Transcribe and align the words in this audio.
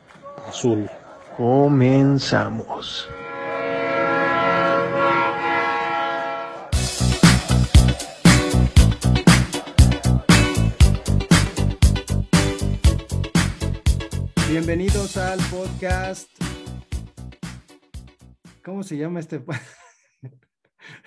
Azul. 0.48 0.88
Comenzamos. 1.36 3.08
Bienvenidos 14.48 15.16
al 15.16 15.40
podcast. 15.50 16.45
¿Cómo 18.66 18.82
se 18.82 18.96
llama 18.96 19.20
este? 19.20 19.40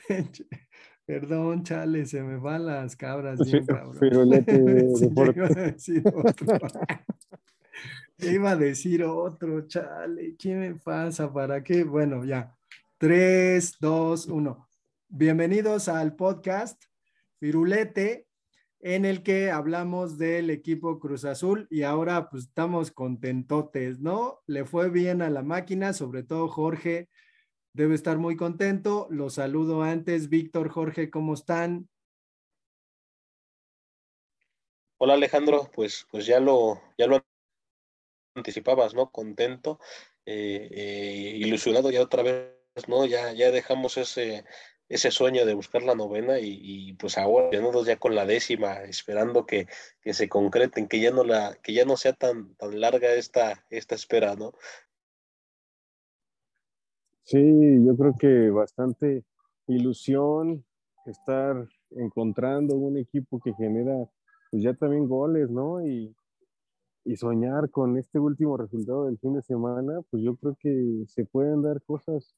Perdón, 1.06 1.64
chale, 1.66 2.06
se 2.06 2.24
me 2.24 2.38
van 2.38 2.66
las 2.68 2.96
cabras 2.96 3.38
bien, 3.38 3.66
cabrón. 3.66 3.98
Firulete 4.00 4.96
Sí, 4.96 5.10
Deportes. 5.10 5.36
iba 5.36 5.52
a 5.52 5.66
decir 5.66 6.04
otro. 6.08 6.58
Iba 8.20 8.52
a 8.52 8.56
decir 8.56 9.04
otro, 9.04 9.68
chale. 9.68 10.38
¿Qué 10.38 10.56
me 10.56 10.76
pasa? 10.76 11.34
¿Para 11.34 11.62
qué? 11.62 11.84
Bueno, 11.84 12.24
ya. 12.24 12.56
Tres, 12.98 13.76
dos, 13.82 14.28
uno. 14.28 14.70
Bienvenidos 15.10 15.90
al 15.90 16.16
podcast 16.16 16.82
Firulete, 17.42 18.30
en 18.80 19.04
el 19.04 19.22
que 19.22 19.52
hablamos 19.52 20.18
del 20.18 20.50
equipo 20.50 20.98
Cruz 20.98 21.26
Azul 21.26 21.68
y 21.70 21.82
ahora 21.84 22.30
pues 22.30 22.44
estamos 22.44 22.90
contentotes, 22.90 24.00
¿no? 24.00 24.40
Le 24.48 24.64
fue 24.64 24.90
bien 24.90 25.22
a 25.22 25.30
la 25.30 25.44
máquina, 25.44 25.92
sobre 25.92 26.24
todo 26.24 26.48
Jorge 26.48 27.10
debe 27.74 27.96
estar 27.96 28.18
muy 28.18 28.36
contento. 28.36 29.08
Los 29.10 29.36
saludo 29.36 29.84
antes. 29.84 30.30
Víctor, 30.30 30.70
Jorge, 30.70 31.10
¿cómo 31.10 31.34
están? 31.34 31.90
Hola 35.02 35.14
Alejandro, 35.14 35.72
pues, 35.74 36.06
pues 36.12 36.26
ya 36.26 36.42
lo, 36.42 36.82
ya 36.98 37.08
lo 37.08 37.24
anticipabas, 38.36 38.94
¿no? 38.94 39.12
Contento, 39.12 39.80
eh, 40.26 40.68
eh, 40.72 41.34
ilusionado 41.38 41.90
ya 41.90 42.02
otra 42.02 42.22
vez, 42.22 42.52
¿no? 42.88 43.06
Ya, 43.06 43.32
ya 43.32 43.50
dejamos 43.50 43.98
ese, 43.98 44.44
ese 44.90 45.12
sueño 45.12 45.46
de 45.46 45.54
buscar 45.54 45.84
la 45.84 45.96
novena 45.96 46.40
y, 46.40 46.60
y, 46.62 46.94
pues 46.94 47.18
ahora 47.18 47.58
nosotros 47.60 47.88
ya 47.88 47.98
con 47.98 48.14
la 48.14 48.26
décima, 48.26 48.82
esperando 48.84 49.46
que, 49.46 49.68
que 50.02 50.14
se 50.14 50.28
concreten, 50.28 50.88
que 50.88 51.00
ya 51.00 51.12
no 51.12 51.24
la, 51.24 51.58
que 51.64 51.74
ya 51.74 51.86
no 51.86 51.96
sea 51.96 52.14
tan, 52.14 52.56
tan 52.56 52.82
larga 52.82 53.14
esta, 53.14 53.66
esta 53.70 53.96
espera, 53.96 54.36
¿no? 54.36 54.54
Sí, 57.24 57.38
yo 57.86 57.96
creo 57.96 58.14
que 58.20 58.50
bastante 58.50 59.24
ilusión 59.68 60.66
estar 61.06 61.68
encontrando 61.92 62.76
un 62.76 62.98
equipo 62.98 63.40
que 63.40 63.54
genera 63.54 64.10
pues 64.52 64.64
ya 64.64 64.74
también 64.74 65.08
goles, 65.08 65.50
¿no? 65.50 65.86
Y, 65.86 66.16
y 67.06 67.16
soñar 67.16 67.70
con 67.70 67.98
este 67.98 68.20
último 68.20 68.58
resultado 68.58 69.06
del 69.06 69.20
fin 69.20 69.34
de 69.34 69.42
semana, 69.42 70.02
pues 70.10 70.24
yo 70.24 70.36
creo 70.36 70.58
que 70.60 71.04
se 71.08 71.26
pueden 71.26 71.62
dar 71.62 71.82
cosas, 71.84 72.36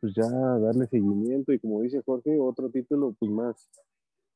pues 0.00 0.14
ya 0.14 0.26
darle 0.26 0.86
seguimiento 0.86 1.52
y 1.52 1.58
como 1.58 1.82
dice 1.82 2.02
Jorge, 2.04 2.38
otro 2.40 2.70
título 2.70 3.14
pues 3.18 3.30
más, 3.30 3.68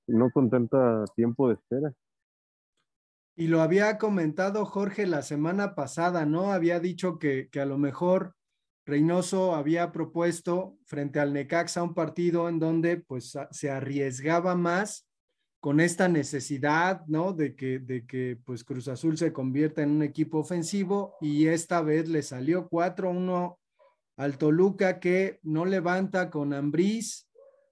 no 0.06 0.30
con 0.30 0.50
tanta 0.50 1.04
tiempo 1.16 1.48
de 1.48 1.54
espera. 1.54 1.94
Y 3.36 3.48
lo 3.48 3.62
había 3.62 3.98
comentado 3.98 4.64
Jorge 4.64 5.06
la 5.06 5.22
semana 5.22 5.74
pasada, 5.74 6.24
¿no? 6.24 6.52
Había 6.52 6.78
dicho 6.78 7.18
que, 7.18 7.48
que 7.50 7.60
a 7.60 7.66
lo 7.66 7.78
mejor 7.78 8.36
Reynoso 8.86 9.54
había 9.54 9.92
propuesto 9.92 10.76
frente 10.84 11.18
al 11.18 11.32
Necaxa 11.32 11.82
un 11.82 11.94
partido 11.94 12.48
en 12.48 12.58
donde 12.58 12.98
pues 12.98 13.36
se 13.50 13.70
arriesgaba 13.70 14.54
más 14.54 15.06
con 15.64 15.80
esta 15.80 16.08
necesidad, 16.08 17.06
¿no? 17.06 17.32
De 17.32 17.56
que, 17.56 17.78
de 17.78 18.04
que 18.04 18.38
pues 18.44 18.64
Cruz 18.64 18.86
Azul 18.88 19.16
se 19.16 19.32
convierta 19.32 19.82
en 19.82 19.92
un 19.92 20.02
equipo 20.02 20.38
ofensivo 20.38 21.16
y 21.22 21.46
esta 21.46 21.80
vez 21.80 22.06
le 22.10 22.22
salió 22.22 22.68
4-1 22.68 23.56
al 24.16 24.36
Toluca 24.36 25.00
que 25.00 25.40
no 25.42 25.64
levanta 25.64 26.28
con 26.28 26.52
Ambriz. 26.52 27.30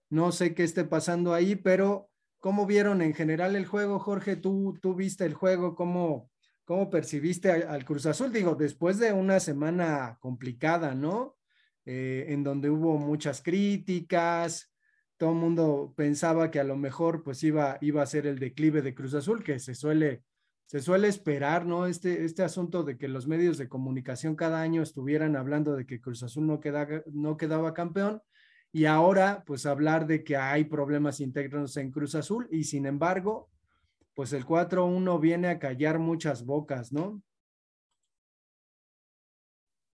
No 0.09 0.33
sé 0.33 0.55
qué 0.55 0.65
esté 0.65 0.85
pasando 0.85 1.35
ahí, 1.35 1.55
pero 1.55 2.09
¿cómo 2.41 2.65
vieron 2.65 3.03
en 3.03 3.13
general 3.13 3.57
el 3.57 3.67
juego, 3.67 3.99
Jorge? 3.99 4.37
¿Tú, 4.37 4.79
tú 4.81 4.95
viste 4.95 5.27
el 5.27 5.35
juego? 5.35 5.75
¿Cómo, 5.75 6.31
cómo 6.65 6.91
percibiste 6.91 7.51
al, 7.51 7.85
Cruz 7.85 8.07
Azul? 8.07 8.33
Digo, 8.33 8.55
después 8.55 8.99
de 8.99 9.13
una 9.13 9.41
semana 9.41 10.19
complicada, 10.21 10.95
¿no? 10.95 11.37
Eh, 11.85 12.27
en 12.29 12.45
donde 12.45 12.71
hubo 12.71 12.97
muchas 12.99 13.43
críticas, 13.43 14.73
todo 15.17 15.31
el 15.31 15.37
mundo 15.37 15.95
pensaba 15.97 16.51
que 16.51 16.61
a 16.61 16.65
lo 16.65 16.77
mejor 16.77 17.23
pues 17.23 17.43
iba, 17.45 17.79
iba 17.81 18.03
a 18.03 18.07
ser 18.07 18.27
el 18.27 18.39
declive 18.39 18.83
de 18.83 18.95
Cruz 18.95 19.15
Azul, 19.15 19.43
que 19.43 19.59
se 19.59 19.75
suele, 19.75 20.23
se 20.67 20.81
suele 20.81 21.09
esperar, 21.09 21.67
¿no? 21.67 21.87
Este, 21.87 22.25
este 22.25 22.43
asunto 22.43 22.83
de 22.83 22.99
que 22.99 23.09
los 23.09 23.27
medios 23.27 23.59
de 23.59 23.69
comunicación 23.69 24.37
cada 24.37 24.61
año 24.61 24.83
estuvieran 24.83 25.37
hablando 25.37 25.77
de 25.77 25.87
que 25.87 26.01
Cruz 26.01 26.23
Azul 26.23 26.47
no, 26.47 26.61
queda, 26.61 26.89
no 27.13 27.37
quedaba 27.37 27.75
campeón 27.75 28.21
y 28.73 28.87
ahora 28.87 29.45
pues 29.47 29.67
hablar 29.67 30.07
de 30.07 30.25
que 30.25 30.37
hay 30.37 30.65
problemas 30.65 31.21
internos 31.21 31.77
en 31.77 31.91
Cruz 31.91 32.15
Azul 32.15 32.49
y 32.51 32.65
sin 32.65 32.87
embargo 32.87 33.51
pues 34.15 34.33
el 34.33 34.45
4-1 34.45 35.21
viene 35.21 35.49
a 35.49 35.59
callar 35.59 35.99
muchas 35.99 36.45
bocas, 36.45 36.93
¿no? 36.93 37.23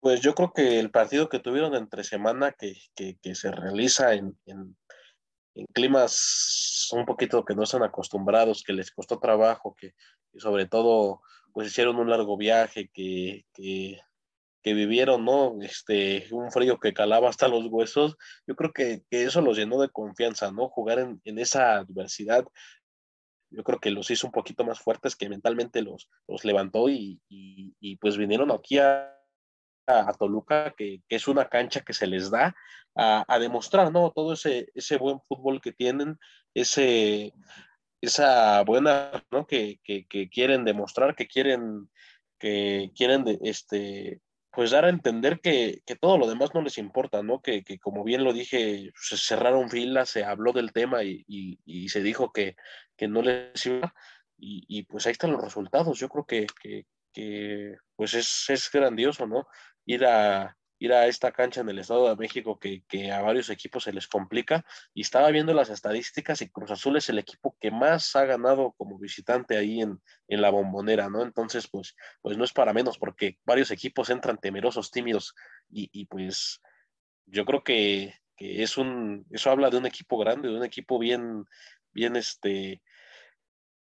Pues 0.01 0.21
yo 0.21 0.33
creo 0.33 0.53
que 0.53 0.79
el 0.79 0.91
partido 0.91 1.27
que 1.27 1.39
tuvieron 1.39 1.75
entre 1.75 2.03
semana 2.03 2.53
que, 2.53 2.75
que, 2.95 3.35
se 3.35 3.51
realiza 3.51 4.13
en, 4.13 4.37
en, 4.45 4.77
climas 5.73 6.89
un 6.93 7.05
poquito 7.05 7.43
que 7.43 7.53
no 7.53 7.63
están 7.63 7.83
acostumbrados, 7.83 8.63
que 8.63 8.71
les 8.71 8.91
costó 8.91 9.19
trabajo, 9.19 9.75
que, 9.77 9.93
sobre 10.37 10.67
todo 10.67 11.21
pues 11.51 11.67
hicieron 11.67 11.97
un 11.97 12.09
largo 12.09 12.37
viaje, 12.37 12.89
que, 12.93 13.45
que, 13.53 13.99
vivieron, 14.63 15.25
¿no? 15.25 15.57
Este, 15.63 16.27
un 16.29 16.51
frío 16.51 16.79
que 16.79 16.93
calaba 16.93 17.27
hasta 17.27 17.47
los 17.47 17.65
huesos, 17.65 18.17
yo 18.45 18.55
creo 18.55 18.71
que, 18.71 19.01
que 19.09 19.23
eso 19.23 19.41
los 19.41 19.57
llenó 19.57 19.81
de 19.81 19.89
confianza, 19.89 20.51
¿no? 20.51 20.69
Jugar 20.69 20.99
en, 20.99 21.19
en 21.25 21.39
esa 21.39 21.77
adversidad, 21.77 22.45
yo 23.51 23.63
creo 23.63 23.79
que 23.79 23.91
los 23.91 24.09
hizo 24.11 24.27
un 24.27 24.33
poquito 24.33 24.63
más 24.63 24.79
fuertes, 24.79 25.15
que 25.15 25.29
mentalmente 25.29 25.81
los, 25.81 26.09
los 26.27 26.45
levantó 26.45 26.89
y, 26.89 27.19
y, 27.29 27.95
pues 27.97 28.17
vinieron 28.17 28.51
aquí 28.51 28.77
a, 28.77 29.15
a 29.87 30.13
Toluca, 30.13 30.73
que, 30.77 31.01
que, 31.07 31.15
es 31.15 31.27
una 31.27 31.49
cancha 31.49 31.81
que 31.81 31.93
se 31.93 32.07
les 32.07 32.29
da 32.29 32.55
a, 32.95 33.25
a, 33.27 33.39
demostrar, 33.39 33.91
¿no? 33.91 34.11
Todo 34.11 34.33
ese, 34.33 34.69
ese 34.75 34.97
buen 34.97 35.19
fútbol 35.21 35.61
que 35.61 35.71
tienen, 35.71 36.19
ese, 36.53 37.33
esa 38.01 38.63
buena, 38.63 39.23
¿no? 39.31 39.45
Que, 39.47 39.79
que, 39.83 40.29
quieren 40.29 40.63
demostrar, 40.63 41.15
que 41.15 41.27
quieren, 41.27 41.89
que 42.37 42.91
quieren, 42.95 43.25
este, 43.41 44.21
pues 44.51 44.71
dar 44.71 44.85
a 44.85 44.89
entender 44.89 45.39
que, 45.41 45.81
que, 45.85 45.95
todo 45.95 46.17
lo 46.17 46.27
demás 46.27 46.51
no 46.53 46.61
les 46.61 46.77
importa, 46.77 47.21
¿no? 47.23 47.41
Que, 47.41 47.63
que, 47.63 47.79
como 47.79 48.03
bien 48.03 48.23
lo 48.23 48.33
dije, 48.33 48.91
se 48.95 49.17
cerraron 49.17 49.69
filas, 49.69 50.09
se 50.09 50.23
habló 50.23 50.53
del 50.53 50.73
tema 50.73 51.03
y, 51.03 51.23
y, 51.27 51.89
se 51.89 52.01
dijo 52.01 52.31
que, 52.31 52.55
que 52.97 53.07
no 53.07 53.21
les 53.21 53.65
iba, 53.65 53.93
y, 54.37 54.65
y, 54.67 54.83
pues 54.83 55.05
ahí 55.05 55.11
están 55.11 55.31
los 55.31 55.43
resultados. 55.43 55.99
Yo 55.99 56.09
creo 56.09 56.25
que, 56.25 56.47
que 57.13 57.77
pues 57.95 58.13
es, 58.13 58.45
es 58.49 58.69
grandioso, 58.71 59.27
¿no? 59.27 59.47
Ir 59.85 60.05
a, 60.05 60.57
ir 60.79 60.93
a 60.93 61.07
esta 61.07 61.31
cancha 61.31 61.61
en 61.61 61.69
el 61.69 61.79
Estado 61.79 62.09
de 62.09 62.15
México 62.15 62.57
que, 62.57 62.83
que, 62.87 63.11
a 63.11 63.21
varios 63.21 63.49
equipos 63.49 63.83
se 63.83 63.93
les 63.93 64.07
complica. 64.07 64.65
Y 64.93 65.01
estaba 65.01 65.29
viendo 65.29 65.53
las 65.53 65.69
estadísticas 65.69 66.41
y 66.41 66.49
Cruz 66.49 66.71
Azul 66.71 66.95
es 66.97 67.09
el 67.09 67.19
equipo 67.19 67.55
que 67.59 67.69
más 67.69 68.15
ha 68.15 68.25
ganado 68.25 68.73
como 68.77 68.97
visitante 68.97 69.57
ahí 69.57 69.81
en, 69.81 70.01
en 70.27 70.41
la 70.41 70.49
bombonera, 70.49 71.09
¿no? 71.09 71.21
Entonces, 71.21 71.67
pues, 71.67 71.95
pues 72.21 72.37
no 72.37 72.45
es 72.45 72.53
para 72.53 72.73
menos 72.73 72.97
porque 72.97 73.37
varios 73.45 73.71
equipos 73.71 74.09
entran 74.09 74.37
temerosos, 74.37 74.89
tímidos 74.89 75.35
y, 75.69 75.89
y 75.91 76.05
pues 76.05 76.61
yo 77.25 77.45
creo 77.45 77.63
que, 77.63 78.13
que, 78.37 78.63
es 78.63 78.77
un, 78.77 79.25
eso 79.31 79.51
habla 79.51 79.69
de 79.69 79.77
un 79.77 79.85
equipo 79.85 80.17
grande, 80.17 80.47
de 80.47 80.55
un 80.55 80.63
equipo 80.63 80.97
bien, 80.97 81.45
bien 81.91 82.15
este, 82.15 82.81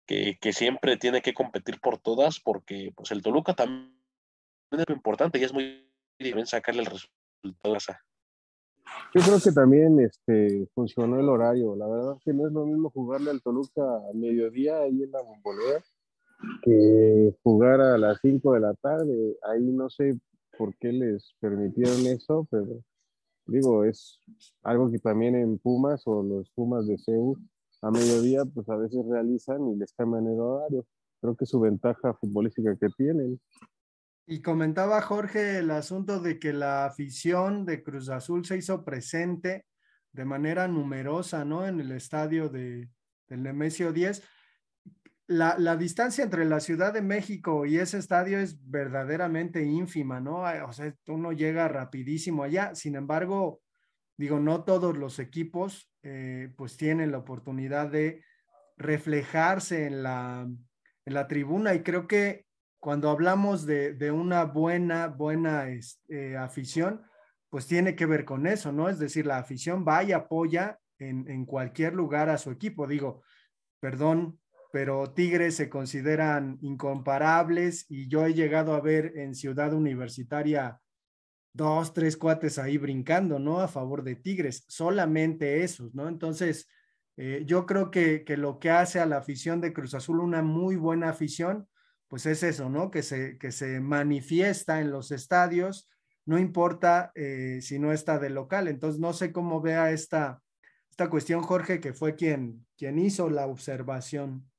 que, 0.07 0.39
que 0.41 0.53
siempre 0.53 0.97
tiene 0.97 1.21
que 1.21 1.35
competir 1.35 1.79
por 1.79 1.99
todas 1.99 2.39
porque 2.39 2.91
pues 2.95 3.11
el 3.11 3.21
Toluca 3.21 3.53
también 3.53 3.95
es 4.71 4.87
muy 4.87 4.95
importante 4.95 5.37
y 5.37 5.43
es 5.43 5.53
muy 5.53 5.88
difícil 6.19 6.47
sacarle 6.47 6.81
el 6.81 6.87
resultado. 6.87 7.97
Yo 9.15 9.21
creo 9.21 9.39
que 9.43 9.51
también 9.51 9.99
este, 9.99 10.67
funcionó 10.73 11.19
el 11.19 11.29
horario. 11.29 11.75
La 11.75 11.87
verdad 11.87 12.15
es 12.17 12.23
que 12.23 12.33
no 12.33 12.47
es 12.47 12.53
lo 12.53 12.65
mismo 12.65 12.89
jugarle 12.89 13.31
al 13.31 13.41
Toluca 13.41 13.81
a 13.81 14.13
mediodía 14.13 14.79
ahí 14.79 15.03
en 15.03 15.11
la 15.11 15.21
bombonera 15.21 15.83
que 16.61 17.35
jugar 17.43 17.81
a 17.81 17.97
las 17.97 18.19
5 18.21 18.53
de 18.53 18.59
la 18.59 18.73
tarde. 18.75 19.37
Ahí 19.43 19.63
no 19.63 19.89
sé 19.89 20.19
por 20.57 20.75
qué 20.77 20.91
les 20.91 21.35
permitieron 21.39 22.05
eso, 22.07 22.47
pero 22.49 22.83
digo, 23.45 23.83
es 23.83 24.19
algo 24.63 24.91
que 24.91 24.99
también 24.99 25.35
en 25.35 25.57
Pumas 25.57 26.03
o 26.05 26.21
los 26.21 26.49
Pumas 26.51 26.87
de 26.87 26.97
CEU 26.97 27.35
a 27.81 27.91
mediodía 27.91 28.43
pues 28.45 28.67
a 28.69 28.75
veces 28.75 29.05
realizan 29.05 29.69
y 29.69 29.75
les 29.75 29.93
cambian 29.93 30.27
el 30.27 30.39
horario. 30.39 30.85
Creo 31.21 31.35
que 31.35 31.45
es 31.45 31.49
su 31.49 31.59
ventaja 31.59 32.13
futbolística 32.13 32.75
que 32.75 32.89
tienen. 32.97 33.39
Y 34.31 34.43
comentaba 34.43 35.01
Jorge 35.01 35.57
el 35.57 35.71
asunto 35.71 36.19
de 36.19 36.37
que 36.37 36.53
la 36.53 36.85
afición 36.85 37.65
de 37.65 37.81
Cruz 37.81 38.09
Azul 38.09 38.45
se 38.45 38.57
hizo 38.57 38.85
presente 38.85 39.65
de 40.11 40.23
manera 40.23 40.67
numerosa, 40.67 41.43
¿no? 41.45 41.65
En 41.65 41.79
el 41.79 41.91
estadio 41.93 42.47
de, 42.47 42.89
del 43.27 43.41
Nemesio 43.41 43.91
10. 43.91 44.21
La, 45.25 45.57
la, 45.57 45.75
distancia 45.77 46.23
entre 46.23 46.45
la 46.45 46.59
Ciudad 46.59 46.93
de 46.93 47.01
México 47.01 47.65
y 47.65 47.79
ese 47.79 47.97
estadio 47.97 48.37
es 48.37 48.59
verdaderamente 48.69 49.63
ínfima, 49.63 50.19
¿no? 50.19 50.43
O 50.43 50.73
sea, 50.73 50.93
uno 51.07 51.31
llega 51.31 51.67
rapidísimo 51.67 52.43
allá. 52.43 52.75
Sin 52.75 52.93
embargo, 52.93 53.61
digo, 54.15 54.39
no 54.39 54.63
todos 54.63 54.95
los 54.95 55.17
equipos 55.17 55.91
eh, 56.03 56.53
pues 56.55 56.77
tienen 56.77 57.11
la 57.11 57.17
oportunidad 57.17 57.89
de 57.89 58.23
reflejarse 58.77 59.87
en 59.87 60.03
la, 60.03 60.47
en 61.05 61.13
la 61.15 61.27
tribuna 61.27 61.73
y 61.73 61.81
creo 61.81 62.07
que 62.07 62.45
cuando 62.79 63.09
hablamos 63.09 63.65
de, 63.65 63.93
de 63.93 64.11
una 64.11 64.45
buena, 64.45 65.07
buena 65.07 65.69
este, 65.69 66.37
afición, 66.37 67.01
pues 67.49 67.67
tiene 67.67 67.95
que 67.95 68.05
ver 68.05 68.25
con 68.25 68.47
eso, 68.47 68.71
¿no? 68.71 68.89
Es 68.89 68.99
decir, 68.99 69.25
la 69.25 69.37
afición 69.37 69.85
va 69.87 70.03
y 70.03 70.11
apoya 70.11 70.79
en, 70.97 71.29
en 71.29 71.45
cualquier 71.45 71.93
lugar 71.93 72.29
a 72.29 72.37
su 72.37 72.51
equipo. 72.51 72.87
Digo, 72.87 73.23
perdón, 73.79 74.39
pero 74.71 75.11
Tigres 75.11 75.55
se 75.55 75.69
consideran 75.69 76.57
incomparables 76.61 77.85
y 77.89 78.07
yo 78.07 78.25
he 78.25 78.33
llegado 78.33 78.75
a 78.75 78.81
ver 78.81 79.13
en 79.17 79.33
Ciudad 79.33 79.73
Universitaria 79.73 80.79
dos, 81.53 81.93
tres 81.93 82.15
cuates 82.15 82.59
ahí 82.59 82.77
brincando, 82.77 83.39
¿no? 83.39 83.59
A 83.59 83.67
favor 83.67 84.03
de 84.03 84.15
Tigres, 84.15 84.63
solamente 84.67 85.63
esos, 85.63 85.93
¿no? 85.95 86.07
Entonces, 86.07 86.69
eh, 87.17 87.43
yo 87.45 87.65
creo 87.65 87.91
que, 87.91 88.23
que, 88.23 88.37
lo 88.37 88.59
que 88.59 88.69
hace 88.69 88.99
a 88.99 89.05
la 89.05 89.17
afición 89.17 89.59
de 89.59 89.73
Cruz 89.73 89.93
Azul 89.93 90.19
una 90.19 90.41
muy 90.41 90.75
buena 90.75 91.09
afición, 91.09 91.67
pues 92.09 92.25
es 92.25 92.43
eso, 92.43 92.69
¿no? 92.69 92.91
Que 92.91 93.03
se, 93.03 93.37
que 93.37 93.51
se 93.51 93.79
manifiesta 93.79 94.81
en 94.81 94.91
los 94.91 95.11
estadios, 95.11 95.87
no 96.25 96.39
importa 96.39 97.11
eh, 97.15 97.59
si 97.61 97.79
no 97.79 97.93
está 97.93 98.17
de 98.19 98.31
local. 98.31 98.67
Entonces, 98.67 98.99
no 98.99 99.13
sé 99.13 99.31
cómo 99.31 99.61
vea 99.61 99.91
esta, 99.91 100.41
esta 100.89 101.09
cuestión, 101.09 101.43
Jorge, 101.43 101.79
que 101.79 101.93
fue 101.93 102.15
quien, 102.15 102.65
quien 102.75 102.97
hizo 102.97 103.29
la 103.29 103.45
observación. 103.45 104.49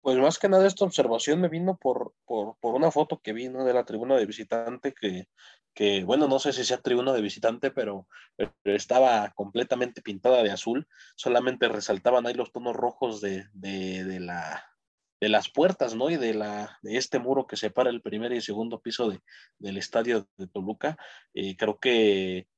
Pues 0.00 0.16
más 0.18 0.38
que 0.38 0.48
nada 0.48 0.66
esta 0.66 0.84
observación 0.84 1.40
me 1.40 1.48
vino 1.48 1.76
por, 1.76 2.14
por, 2.24 2.56
por 2.58 2.74
una 2.74 2.90
foto 2.90 3.20
que 3.20 3.32
vino 3.32 3.64
de 3.64 3.74
la 3.74 3.84
tribuna 3.84 4.16
de 4.16 4.26
visitante 4.26 4.92
que, 4.92 5.28
que, 5.74 6.04
bueno, 6.04 6.28
no 6.28 6.38
sé 6.38 6.52
si 6.52 6.64
sea 6.64 6.80
tribuna 6.80 7.12
de 7.12 7.20
visitante, 7.20 7.70
pero, 7.70 8.08
pero, 8.36 8.52
estaba 8.64 9.30
completamente 9.30 10.02
pintada 10.02 10.42
de 10.42 10.50
azul, 10.50 10.88
solamente 11.14 11.68
resaltaban 11.68 12.26
ahí 12.26 12.34
los 12.34 12.50
tonos 12.52 12.74
rojos 12.74 13.20
de, 13.20 13.46
de, 13.52 14.04
de 14.04 14.18
la, 14.18 14.71
de 15.22 15.28
las 15.28 15.48
puertas, 15.48 15.94
¿no? 15.94 16.10
Y 16.10 16.16
de, 16.16 16.34
la, 16.34 16.80
de 16.82 16.96
este 16.96 17.20
muro 17.20 17.46
que 17.46 17.56
separa 17.56 17.90
el 17.90 18.02
primer 18.02 18.32
y 18.32 18.40
segundo 18.40 18.80
piso 18.80 19.08
de, 19.08 19.20
del 19.60 19.76
estadio 19.78 20.28
de 20.36 20.48
Toluca. 20.48 20.96
Eh, 21.32 21.56
creo 21.56 21.78
que, 21.78 22.48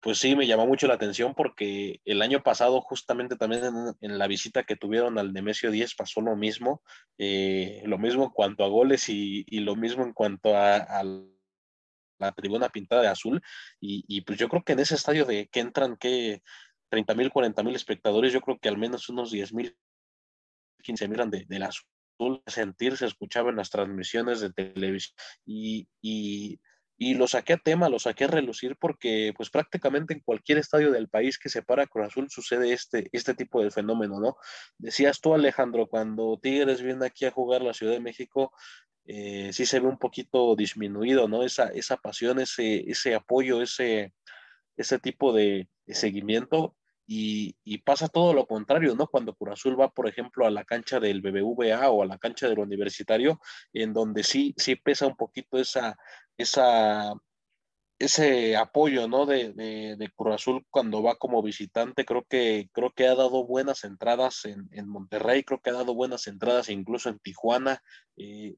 pues 0.00 0.18
sí, 0.18 0.36
me 0.36 0.46
llamó 0.46 0.66
mucho 0.66 0.86
la 0.86 0.92
atención 0.92 1.32
porque 1.34 2.02
el 2.04 2.20
año 2.20 2.42
pasado, 2.42 2.82
justamente 2.82 3.36
también 3.36 3.62
en, 4.02 4.18
la 4.18 4.26
visita 4.26 4.64
que 4.64 4.76
tuvieron 4.76 5.18
al 5.18 5.32
Nemesio 5.32 5.70
10, 5.70 5.94
pasó 5.94 6.20
lo 6.20 6.36
mismo. 6.36 6.82
Eh, 7.16 7.80
lo 7.86 7.96
mismo 7.96 8.24
en 8.24 8.30
cuanto 8.30 8.62
a 8.62 8.68
goles 8.68 9.08
y, 9.08 9.46
y 9.48 9.60
lo 9.60 9.74
mismo 9.74 10.04
en 10.04 10.12
cuanto 10.12 10.54
a, 10.54 10.76
a 10.76 11.02
la 11.02 12.32
tribuna 12.32 12.68
pintada 12.68 13.00
de 13.00 13.08
azul. 13.08 13.40
Y, 13.80 14.04
y, 14.06 14.20
pues 14.20 14.38
yo 14.38 14.50
creo 14.50 14.62
que 14.64 14.74
en 14.74 14.80
ese 14.80 14.96
estadio 14.96 15.24
de 15.24 15.48
que 15.48 15.60
entran, 15.60 15.96
que 15.96 16.42
30 16.90 17.14
mil, 17.14 17.30
40 17.30 17.62
mil 17.62 17.74
espectadores, 17.74 18.34
yo 18.34 18.42
creo 18.42 18.58
que 18.58 18.68
al 18.68 18.76
menos 18.76 19.08
unos 19.08 19.30
10 19.30 19.54
mil 19.54 19.74
15 20.84 21.08
miran 21.08 21.30
de, 21.30 21.44
del 21.48 21.64
azul 21.64 21.88
sentir, 22.46 22.96
se 22.96 23.06
escuchaba 23.06 23.50
en 23.50 23.56
las 23.56 23.70
transmisiones 23.70 24.40
de 24.40 24.52
televisión 24.52 25.16
y, 25.44 25.88
y, 26.00 26.60
y, 26.96 27.14
lo 27.14 27.26
saqué 27.26 27.54
a 27.54 27.58
tema, 27.58 27.88
lo 27.88 27.98
saqué 27.98 28.24
a 28.24 28.28
relucir 28.28 28.76
porque 28.76 29.32
pues 29.36 29.50
prácticamente 29.50 30.14
en 30.14 30.20
cualquier 30.20 30.58
estadio 30.58 30.92
del 30.92 31.08
país 31.08 31.38
que 31.38 31.48
se 31.48 31.62
para 31.62 31.86
Cruz 31.86 32.08
Azul 32.08 32.30
sucede 32.30 32.72
este, 32.72 33.08
este 33.12 33.34
tipo 33.34 33.62
de 33.62 33.70
fenómeno, 33.70 34.20
¿no? 34.20 34.36
Decías 34.78 35.20
tú 35.20 35.34
Alejandro, 35.34 35.88
cuando 35.88 36.38
Tigres 36.40 36.82
viene 36.82 37.06
aquí 37.06 37.24
a 37.24 37.32
jugar 37.32 37.62
la 37.62 37.74
Ciudad 37.74 37.92
de 37.92 38.00
México, 38.00 38.52
eh, 39.06 39.52
sí 39.52 39.66
se 39.66 39.80
ve 39.80 39.88
un 39.88 39.98
poquito 39.98 40.54
disminuido, 40.56 41.28
¿no? 41.28 41.42
Esa, 41.42 41.68
esa 41.68 41.96
pasión, 41.96 42.38
ese, 42.40 42.88
ese 42.90 43.14
apoyo, 43.14 43.60
ese, 43.60 44.14
ese 44.76 44.98
tipo 44.98 45.32
de, 45.32 45.68
de 45.86 45.94
seguimiento 45.94 46.76
y, 47.06 47.78
pasa 47.78 48.08
todo 48.08 48.32
lo 48.32 48.46
contrario, 48.46 48.94
¿no? 48.94 49.06
Cuando 49.06 49.34
Cruz 49.34 49.54
Azul 49.54 49.78
va, 49.80 49.90
por 49.90 50.08
ejemplo, 50.08 50.46
a 50.46 50.50
la 50.50 50.64
cancha 50.64 51.00
del 51.00 51.20
BBVA 51.20 51.90
o 51.90 52.02
a 52.02 52.06
la 52.06 52.18
cancha 52.18 52.48
del 52.48 52.58
Universitario, 52.58 53.40
en 53.72 53.92
donde 53.92 54.22
sí, 54.24 54.54
sí 54.56 54.76
pesa 54.76 55.06
un 55.06 55.16
poquito 55.16 55.58
esa, 55.58 55.96
esa, 56.38 57.12
ese 57.98 58.56
apoyo, 58.56 59.06
¿no? 59.08 59.26
De, 59.26 59.52
de, 59.52 59.96
de 59.96 60.12
cuando 60.70 61.02
va 61.02 61.16
como 61.16 61.42
visitante, 61.42 62.04
creo 62.04 62.24
que, 62.28 62.68
creo 62.72 62.90
que 62.92 63.06
ha 63.06 63.14
dado 63.14 63.46
buenas 63.46 63.84
entradas 63.84 64.44
en, 64.46 64.68
en 64.72 64.88
Monterrey, 64.88 65.42
creo 65.44 65.60
que 65.60 65.70
ha 65.70 65.74
dado 65.74 65.94
buenas 65.94 66.26
entradas 66.26 66.68
incluso 66.70 67.10
en 67.10 67.18
Tijuana 67.18 67.82
eh, 68.16 68.54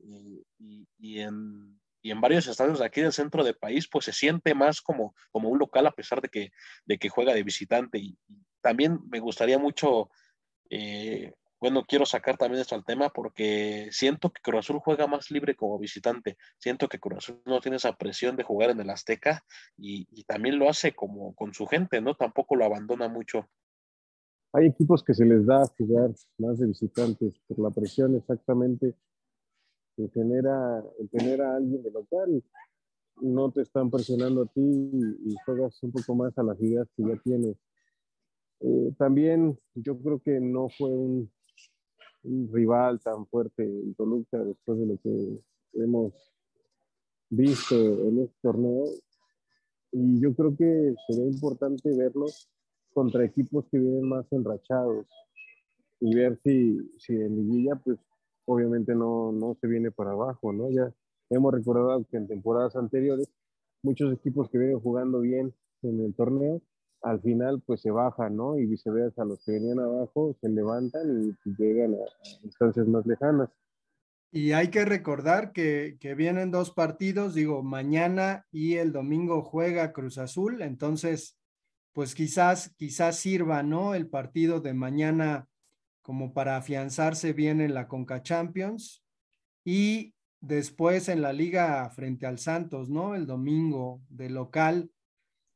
y, 0.59 0.87
y 0.99 1.21
en 1.21 1.81
y 2.07 2.13
en 2.13 2.21
varios 2.21 2.47
estadios 2.47 2.81
aquí 2.81 3.01
del 3.01 3.13
centro 3.13 3.43
del 3.43 3.57
país, 3.57 3.89
pues 3.91 4.05
se 4.05 4.13
siente 4.13 4.55
más 4.55 4.81
como, 4.81 5.17
como 5.33 5.49
un 5.49 5.59
local 5.59 5.89
a 5.89 5.91
pesar 5.91 6.21
de 6.21 6.29
que, 6.29 6.53
de 6.85 6.99
que 6.99 7.09
juega 7.09 7.35
de 7.35 7.43
visitante. 7.43 7.99
Y 7.99 8.17
también 8.61 9.01
me 9.11 9.19
gustaría 9.19 9.59
mucho, 9.59 10.09
eh, 10.71 11.35
bueno, 11.61 11.85
quiero 11.85 12.07
sacar 12.07 12.37
también 12.37 12.61
esto 12.61 12.77
al 12.77 12.85
tema 12.85 13.09
porque 13.09 13.89
siento 13.91 14.31
que 14.31 14.41
Cruz 14.41 14.61
Azul 14.61 14.79
juega 14.79 15.09
más 15.09 15.33
libre 15.33 15.57
como 15.57 15.81
visitante. 15.81 16.37
Siento 16.59 16.89
que 16.89 17.01
Cruz 17.01 17.19
Azul 17.19 17.43
no 17.45 17.59
tiene 17.59 17.79
esa 17.79 17.97
presión 17.97 18.37
de 18.37 18.45
jugar 18.45 18.71
en 18.71 18.79
el 18.79 18.91
Azteca 18.91 19.43
y, 19.77 20.07
y 20.13 20.23
también 20.23 20.61
lo 20.61 20.71
hace 20.71 20.95
como 20.95 21.35
con 21.35 21.55
su 21.55 21.67
gente, 21.67 22.01
¿no? 22.01 22.15
Tampoco 22.15 22.55
lo 22.55 22.67
abandona 22.67 23.09
mucho. 23.09 23.49
Hay 24.53 24.67
equipos 24.67 25.03
que 25.03 25.13
se 25.13 25.25
les 25.25 25.45
da 25.45 25.67
jugar 25.77 26.13
más 26.39 26.61
de 26.61 26.69
visitantes 26.69 27.35
por 27.49 27.59
la 27.59 27.71
presión 27.71 28.15
exactamente 28.15 28.95
que 29.97 30.09
genera 30.11 30.85
el 30.99 31.09
tener 31.09 31.43
a 31.43 31.57
alguien 31.57 31.83
de 31.83 31.91
local. 31.91 32.43
No 33.23 33.51
te 33.51 33.63
están 33.63 33.91
presionando 33.91 34.43
a 34.43 34.47
ti 34.47 34.61
y, 34.61 35.33
y 35.33 35.35
juegas 35.45 35.83
un 35.83 35.93
poco 35.93 36.15
más 36.15 36.37
a 36.39 36.43
las 36.43 36.61
ideas 36.61 36.87
que 36.97 37.03
ya 37.03 37.17
tienes. 37.25 37.57
Eh, 38.61 38.93
también 38.99 39.59
yo 39.75 39.99
creo 39.99 40.19
que 40.21 40.41
no 40.41 40.69
fue 40.69 40.89
un, 40.89 41.31
un, 42.25 42.53
rival 42.53 43.01
tan 43.01 43.27
fuerte 43.27 43.63
en 43.63 43.95
Toluca 43.95 44.39
después 44.43 44.79
de 44.79 44.87
lo 44.87 44.99
que 44.99 45.41
hemos 45.75 46.13
visto 47.29 47.75
en 47.77 48.21
este 48.21 48.37
torneo. 48.41 48.87
Y 49.93 50.21
yo 50.21 50.35
creo 50.35 50.57
que 50.57 50.95
sería 51.07 51.27
importante 51.27 51.95
verlos 51.97 52.49
contra 52.93 53.25
equipos 53.25 53.67
que 53.71 53.79
vienen 53.79 54.09
más 54.09 54.27
enrachados 54.33 55.07
y 56.01 56.15
ver 56.15 56.39
si, 56.43 56.79
si 56.99 57.15
en 57.15 57.37
liguilla 57.37 57.77
pues 57.77 57.99
obviamente 58.47 58.95
no, 58.95 59.33
no 59.33 59.57
se 59.61 59.67
viene 59.67 59.91
para 59.91 60.13
abajo, 60.13 60.53
¿no? 60.53 60.71
Ya 60.71 60.93
hemos 61.31 61.53
recordado 61.53 62.05
que 62.11 62.17
en 62.17 62.27
temporadas 62.27 62.77
anteriores 62.77 63.29
muchos 63.83 64.13
equipos 64.13 64.49
que 64.51 64.59
vienen 64.59 64.81
jugando 64.81 65.21
bien 65.21 65.55
en 65.83 66.01
el 66.01 66.15
torneo, 66.15 66.63
al 67.03 67.21
final 67.21 67.63
pues 67.65 67.81
se 67.83 67.91
bajan, 67.91 68.37
¿no? 68.37 68.59
Y 68.59 68.67
viceversa, 68.67 69.25
los 69.25 69.45
que 69.45 69.53
venían 69.53 69.79
abajo 69.79 70.37
se 70.41 70.49
levantan 70.49 71.37
y 71.45 71.55
llegan 71.57 71.95
a, 71.95 72.45
instancias 72.45 72.87
más 72.89 73.07
lejanas. 73.07 73.51
Y 74.33 74.53
hay 74.53 74.69
que 74.69 74.85
recordar 74.85 75.53
que, 75.53 75.97
que, 76.01 76.15
vienen 76.15 76.51
dos 76.51 76.73
partidos, 76.73 77.35
digo, 77.35 77.63
mañana 77.63 78.45
y 78.51 78.75
el 78.75 78.93
domingo 78.93 79.43
juega 79.43 79.93
Cruz 79.93 80.19
Azul, 80.19 80.63
entonces, 80.63 81.39
pues 81.93 82.15
quizás, 82.15 82.75
quizás 82.77 83.17
sirva, 83.17 83.63
¿no? 83.63 83.95
El 83.95 84.09
partido 84.09 84.61
de 84.61 84.75
mañana 84.75 85.49
como 86.07 86.33
para 86.33 86.57
afianzarse 86.57 87.33
bien 87.33 87.61
en 87.61 87.75
la 87.75 87.89
Conca 87.89 88.23
Champions 88.23 89.05
y 89.65 90.15
después 90.41 91.09
en 91.09 91.21
la 91.21 91.33
liga 91.33 91.91
frente 91.91 92.27
al 92.27 92.39
Santos, 92.39 92.89
¿no? 92.89 93.17
El 93.17 93.27
domingo 93.27 94.01
de 94.09 94.31
local. 94.31 94.93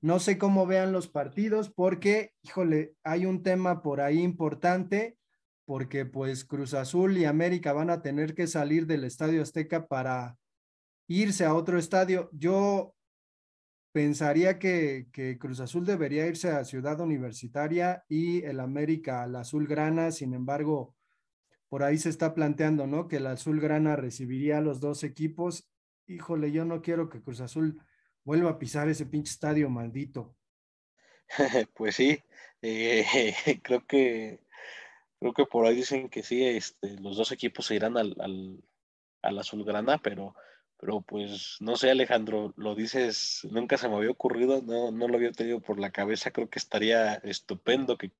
No 0.00 0.18
sé 0.18 0.38
cómo 0.38 0.66
vean 0.66 0.90
los 0.90 1.06
partidos 1.06 1.70
porque, 1.70 2.32
híjole, 2.42 2.96
hay 3.04 3.26
un 3.26 3.44
tema 3.44 3.80
por 3.80 4.00
ahí 4.00 4.18
importante 4.18 5.16
porque 5.66 6.04
pues 6.04 6.44
Cruz 6.44 6.74
Azul 6.74 7.16
y 7.16 7.26
América 7.26 7.72
van 7.72 7.90
a 7.90 8.02
tener 8.02 8.34
que 8.34 8.48
salir 8.48 8.88
del 8.88 9.04
Estadio 9.04 9.42
Azteca 9.42 9.86
para 9.86 10.36
irse 11.06 11.44
a 11.44 11.54
otro 11.54 11.78
estadio. 11.78 12.28
Yo 12.32 12.96
pensaría 13.92 14.58
que, 14.58 15.08
Cruz 15.40 15.60
Azul 15.60 15.84
debería 15.84 16.26
irse 16.26 16.50
a 16.50 16.64
Ciudad 16.64 17.00
Universitaria 17.00 18.04
y 18.08 18.44
el 18.44 18.60
América 18.60 19.22
al 19.22 19.36
Azul 19.36 19.66
Grana, 19.66 20.10
sin 20.10 20.34
embargo, 20.34 20.94
por 21.68 21.82
ahí 21.82 21.98
se 21.98 22.08
está 22.08 22.34
planteando, 22.34 22.86
¿no? 22.86 23.08
Que 23.08 23.16
el 23.16 23.26
Azul 23.26 23.60
Grana 23.60 23.96
recibiría 23.96 24.58
a 24.58 24.62
los 24.62 24.80
dos 24.80 25.04
equipos. 25.04 25.70
Híjole, 26.06 26.52
yo 26.52 26.64
no 26.64 26.82
quiero 26.82 27.08
que 27.08 27.22
Cruz 27.22 27.40
Azul 27.40 27.80
vuelva 28.24 28.50
a 28.50 28.58
pisar 28.58 28.88
ese 28.88 29.06
pinche 29.06 29.32
estadio 29.32 29.70
maldito. 29.70 30.36
pues 31.74 31.96
sí, 31.96 32.22
eh, 32.62 33.04
creo 33.62 33.86
que 33.86 34.40
Creo 35.20 35.34
que 35.34 35.44
por 35.44 35.66
ahí 35.66 35.74
dicen 35.76 36.08
que 36.08 36.22
sí, 36.22 36.42
este, 36.42 36.98
los 36.98 37.18
dos 37.18 37.30
equipos 37.30 37.66
se 37.66 37.74
irán 37.74 37.98
al, 37.98 38.16
al, 38.20 38.64
al 39.20 39.38
azulgrana, 39.38 39.98
pero, 39.98 40.34
pero 40.80 41.02
pues 41.02 41.58
no 41.60 41.76
sé, 41.76 41.90
Alejandro, 41.90 42.54
lo 42.56 42.74
dices, 42.74 43.46
nunca 43.50 43.76
se 43.76 43.86
me 43.86 43.96
había 43.96 44.10
ocurrido, 44.10 44.62
no, 44.62 44.90
no 44.90 45.08
lo 45.08 45.16
había 45.16 45.30
tenido 45.30 45.60
por 45.60 45.78
la 45.78 45.90
cabeza, 45.90 46.30
creo 46.30 46.48
que 46.48 46.58
estaría 46.58 47.16
estupendo 47.16 47.98
que 47.98 48.12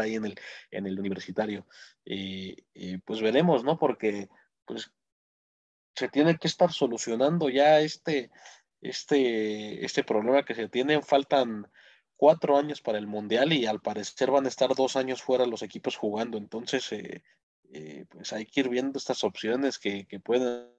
ahí 0.00 0.16
en 0.16 0.24
el, 0.26 0.40
en 0.72 0.86
el 0.88 0.98
universitario. 0.98 1.64
y 2.04 2.98
pues 2.98 3.22
veremos, 3.22 3.62
¿no? 3.62 3.78
Porque 3.78 4.28
pues 4.64 4.90
se 5.94 6.08
tiene 6.08 6.36
que 6.38 6.48
estar 6.48 6.72
solucionando 6.72 7.48
ya 7.48 7.78
este, 7.80 8.30
este, 8.80 9.84
este 9.84 10.02
problema 10.02 10.44
que 10.44 10.56
se 10.56 10.68
tiene, 10.68 11.02
faltan 11.02 11.70
cuatro 12.16 12.56
años 12.56 12.80
para 12.80 12.98
el 12.98 13.06
Mundial 13.06 13.52
y 13.52 13.66
al 13.66 13.80
parecer 13.80 14.32
van 14.32 14.46
a 14.46 14.48
estar 14.48 14.74
dos 14.74 14.96
años 14.96 15.22
fuera 15.22 15.46
los 15.46 15.62
equipos 15.62 15.96
jugando. 15.96 16.36
Entonces, 16.36 16.90
eh, 16.92 17.22
eh, 17.72 18.06
pues 18.08 18.32
hay 18.32 18.46
que 18.46 18.60
ir 18.60 18.68
viendo 18.68 18.98
estas 18.98 19.22
opciones 19.22 19.78
que, 19.78 20.06
que 20.06 20.18
pueden 20.18 20.77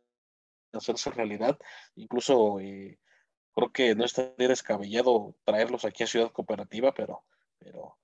hacerse 0.73 1.11
realidad. 1.11 1.57
Incluso 1.95 2.59
eh, 2.59 2.99
creo 3.53 3.71
que 3.71 3.95
no 3.95 4.05
estaría 4.05 4.47
descabellado 4.47 5.35
traerlos 5.43 5.85
aquí 5.85 6.03
a 6.03 6.07
Ciudad 6.07 6.31
Cooperativa, 6.31 6.93
pero, 6.93 7.23
pero 7.57 7.97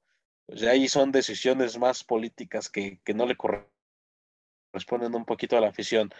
pues 0.45 0.63
ahí 0.63 0.87
son 0.87 1.11
decisiones 1.11 1.77
más 1.77 2.03
políticas 2.03 2.69
que, 2.69 2.99
que 3.03 3.13
no 3.13 3.25
le 3.25 3.35
corresponden 3.37 5.15
un 5.15 5.25
poquito 5.25 5.57
a 5.57 5.61
la 5.61 5.69
afición. 5.69 6.11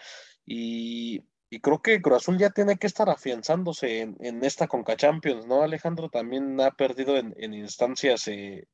Y 0.44 1.24
y 1.48 1.60
creo 1.60 1.80
que 1.80 2.02
Cruz 2.02 2.18
Azul 2.18 2.38
ya 2.38 2.50
tiene 2.50 2.76
que 2.76 2.88
estar 2.88 3.08
afianzándose 3.08 4.00
en, 4.00 4.44
esta 4.44 4.66
Conca 4.66 4.96
Champions, 4.96 5.46
¿no? 5.46 5.62
Alejandro 5.62 6.08
también 6.08 6.60
ha 6.60 6.72
perdido 6.72 7.16
en, 7.16 7.34
en 7.36 7.54
instancias 7.54 8.26
eh, 8.28 8.66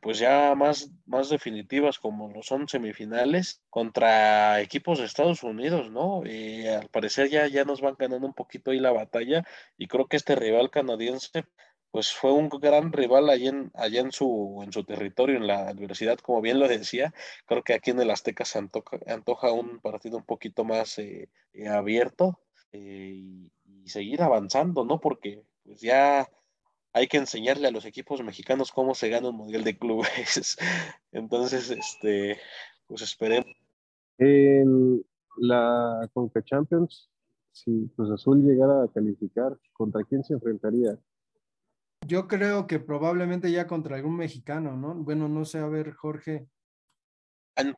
pues 0.00 0.18
ya 0.18 0.54
más, 0.54 0.90
más 1.06 1.28
definitivas 1.28 1.98
como 1.98 2.28
lo 2.30 2.42
son 2.42 2.68
semifinales 2.68 3.62
contra 3.68 4.60
equipos 4.60 4.98
de 4.98 5.06
Estados 5.06 5.42
Unidos, 5.42 5.90
¿no? 5.90 6.22
Al 6.22 6.88
parecer 6.90 7.28
ya, 7.28 7.46
ya 7.48 7.64
nos 7.64 7.80
van 7.80 7.96
ganando 7.98 8.26
un 8.26 8.34
poquito 8.34 8.70
ahí 8.70 8.78
la 8.78 8.92
batalla 8.92 9.44
y 9.76 9.88
creo 9.88 10.06
que 10.06 10.16
este 10.16 10.36
rival 10.36 10.70
canadiense 10.70 11.44
pues 11.92 12.12
fue 12.12 12.32
un 12.32 12.48
gran 12.48 12.90
rival 12.90 13.28
allá 13.28 13.50
en, 13.50 13.70
en, 13.74 14.12
su, 14.12 14.62
en 14.64 14.72
su 14.72 14.82
territorio, 14.82 15.36
en 15.36 15.46
la 15.46 15.72
universidad, 15.72 16.18
como 16.18 16.40
bien 16.40 16.58
lo 16.58 16.66
decía. 16.66 17.12
Creo 17.46 17.62
que 17.62 17.74
aquí 17.74 17.90
en 17.90 18.00
el 18.00 18.10
Azteca 18.10 18.46
se 18.46 18.58
antoja, 18.58 19.52
un 19.52 19.78
partido 19.78 20.16
un 20.16 20.24
poquito 20.24 20.64
más 20.64 20.98
eh, 20.98 21.28
eh, 21.52 21.68
abierto 21.68 22.40
eh, 22.72 23.12
y, 23.14 23.52
seguir 23.84 24.22
avanzando, 24.22 24.84
¿no? 24.84 25.00
Porque 25.00 25.42
pues 25.64 25.80
ya 25.80 26.26
hay 26.92 27.08
que 27.08 27.16
enseñarle 27.16 27.68
a 27.68 27.70
los 27.70 27.84
equipos 27.84 28.22
mexicanos 28.22 28.72
cómo 28.72 28.94
se 28.94 29.08
gana 29.08 29.30
un 29.30 29.36
mundial 29.36 29.64
de 29.64 29.78
clubes. 29.78 30.58
Entonces, 31.12 31.70
este, 31.70 32.38
pues 32.86 33.02
esperemos. 33.02 33.46
En 34.18 35.04
la 35.38 36.08
Conca 36.12 36.42
Champions, 36.42 37.10
si 37.50 37.88
Cruz 37.96 38.10
Azul 38.10 38.42
llegara 38.42 38.84
a 38.84 38.88
calificar, 38.88 39.58
¿contra 39.72 40.04
quién 40.04 40.22
se 40.22 40.34
enfrentaría? 40.34 40.98
Yo 42.06 42.28
creo 42.28 42.66
que 42.66 42.78
probablemente 42.78 43.50
ya 43.50 43.66
contra 43.66 43.96
algún 43.96 44.16
mexicano, 44.16 44.76
¿no? 44.76 44.94
Bueno, 44.94 45.28
no 45.28 45.44
sé, 45.44 45.58
a 45.58 45.68
ver, 45.68 45.92
Jorge. 45.92 46.46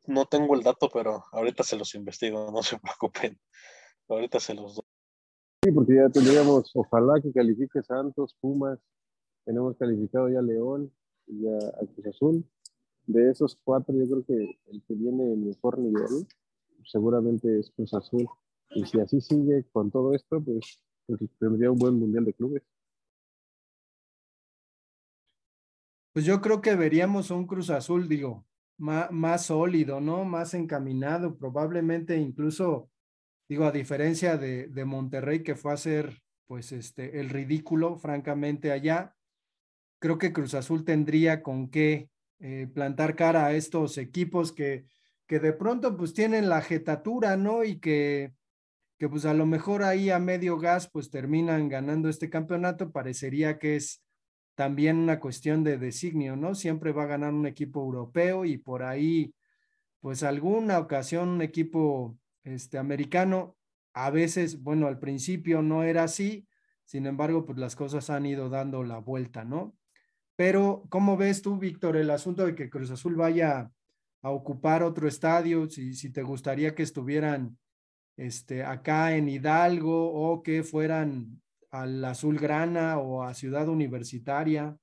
No 0.06 0.26
tengo 0.26 0.54
el 0.54 0.62
dato, 0.62 0.88
pero 0.92 1.24
ahorita 1.32 1.62
se 1.62 1.76
los 1.76 1.94
investigo, 1.94 2.50
no 2.50 2.62
se 2.62 2.78
preocupen. 2.80 3.38
Ahorita 4.08 4.40
se 4.40 4.54
los 4.54 4.76
doy. 4.76 4.84
Sí, 5.62 5.72
porque 5.72 5.94
ya 5.94 6.08
tendríamos, 6.08 6.70
ojalá 6.74 7.20
que 7.22 7.32
califique 7.32 7.82
Santos, 7.82 8.36
Pumas, 8.40 8.78
tenemos 9.44 9.76
calificado 9.76 10.28
ya 10.28 10.42
León 10.42 10.92
y 11.26 11.42
ya 11.42 11.56
a 11.56 11.86
Cruz 11.86 12.06
Azul. 12.06 12.44
De 13.06 13.30
esos 13.30 13.58
cuatro, 13.64 13.94
yo 13.94 14.04
creo 14.04 14.24
que 14.24 14.58
el 14.66 14.82
que 14.82 14.94
viene 14.94 15.32
en 15.32 15.46
mejor 15.46 15.78
nivel 15.78 16.26
seguramente 16.84 17.58
es 17.58 17.70
Cruz 17.70 17.94
Azul. 17.94 18.26
Y 18.70 18.84
si 18.86 19.00
así 19.00 19.20
sigue 19.20 19.64
con 19.72 19.90
todo 19.90 20.14
esto, 20.14 20.42
pues, 20.42 20.82
pues 21.06 21.20
tendría 21.38 21.70
un 21.70 21.78
buen 21.78 21.94
mundial 21.94 22.24
de 22.24 22.32
clubes. 22.32 22.62
pues 26.14 26.24
yo 26.24 26.40
creo 26.40 26.60
que 26.62 26.76
veríamos 26.76 27.32
un 27.32 27.44
Cruz 27.46 27.70
Azul, 27.70 28.08
digo, 28.08 28.46
más, 28.78 29.46
sólido, 29.46 30.00
¿no? 30.00 30.24
Más 30.24 30.54
encaminado, 30.54 31.36
probablemente 31.36 32.16
incluso, 32.16 32.88
digo, 33.48 33.64
a 33.64 33.72
diferencia 33.72 34.38
de, 34.38 34.68
de, 34.68 34.84
Monterrey 34.84 35.42
que 35.42 35.56
fue 35.56 35.72
a 35.72 35.74
hacer, 35.74 36.22
pues, 36.46 36.70
este, 36.70 37.18
el 37.18 37.30
ridículo, 37.30 37.98
francamente, 37.98 38.70
allá, 38.70 39.16
creo 39.98 40.18
que 40.18 40.32
Cruz 40.32 40.54
Azul 40.54 40.84
tendría 40.84 41.42
con 41.42 41.68
qué 41.70 42.10
eh, 42.40 42.68
plantar 42.72 43.16
cara 43.16 43.46
a 43.46 43.54
estos 43.54 43.98
equipos 43.98 44.52
que, 44.52 44.86
que 45.26 45.38
de 45.40 45.52
pronto, 45.52 45.96
pues, 45.96 46.14
tienen 46.14 46.48
la 46.48 46.60
jetatura, 46.60 47.36
¿no? 47.36 47.64
Y 47.64 47.78
que, 47.80 48.34
que, 48.98 49.08
pues, 49.08 49.24
a 49.24 49.34
lo 49.34 49.46
mejor 49.46 49.82
ahí 49.82 50.10
a 50.10 50.18
medio 50.18 50.58
gas, 50.58 50.90
pues, 50.90 51.10
terminan 51.10 51.68
ganando 51.68 52.08
este 52.08 52.30
campeonato, 52.30 52.92
parecería 52.92 53.58
que 53.58 53.76
es 53.76 54.02
también 54.54 54.98
una 54.98 55.20
cuestión 55.20 55.64
de 55.64 55.78
designio, 55.78 56.36
¿no? 56.36 56.54
Siempre 56.54 56.92
va 56.92 57.04
a 57.04 57.06
ganar 57.06 57.32
un 57.32 57.46
equipo 57.46 57.80
europeo 57.82 58.44
y 58.44 58.58
por 58.58 58.82
ahí, 58.82 59.34
pues 60.00 60.22
alguna 60.22 60.78
ocasión 60.78 61.28
un 61.28 61.42
equipo 61.42 62.16
este, 62.44 62.78
americano, 62.78 63.56
a 63.94 64.10
veces, 64.10 64.62
bueno, 64.62 64.86
al 64.86 64.98
principio 64.98 65.62
no 65.62 65.82
era 65.82 66.04
así, 66.04 66.46
sin 66.84 67.06
embargo, 67.06 67.44
pues 67.46 67.58
las 67.58 67.76
cosas 67.76 68.10
han 68.10 68.26
ido 68.26 68.48
dando 68.48 68.84
la 68.84 68.98
vuelta, 68.98 69.44
¿no? 69.44 69.74
Pero, 70.36 70.84
¿cómo 70.88 71.16
ves 71.16 71.42
tú, 71.42 71.58
Víctor, 71.58 71.96
el 71.96 72.10
asunto 72.10 72.44
de 72.44 72.54
que 72.54 72.70
Cruz 72.70 72.90
Azul 72.90 73.14
vaya 73.14 73.70
a 74.22 74.30
ocupar 74.30 74.82
otro 74.82 75.06
estadio? 75.06 75.68
Si, 75.68 75.94
si 75.94 76.10
te 76.10 76.22
gustaría 76.22 76.74
que 76.74 76.82
estuvieran 76.82 77.56
este, 78.16 78.64
acá 78.64 79.16
en 79.16 79.28
Hidalgo 79.28 80.12
o 80.12 80.42
que 80.42 80.62
fueran 80.62 81.40
al 81.70 82.04
Azul 82.04 82.38
Grana 82.38 82.98
o 82.98 83.22
a 83.22 83.34
Ciudad 83.34 83.68
Universitaria? 83.68 84.76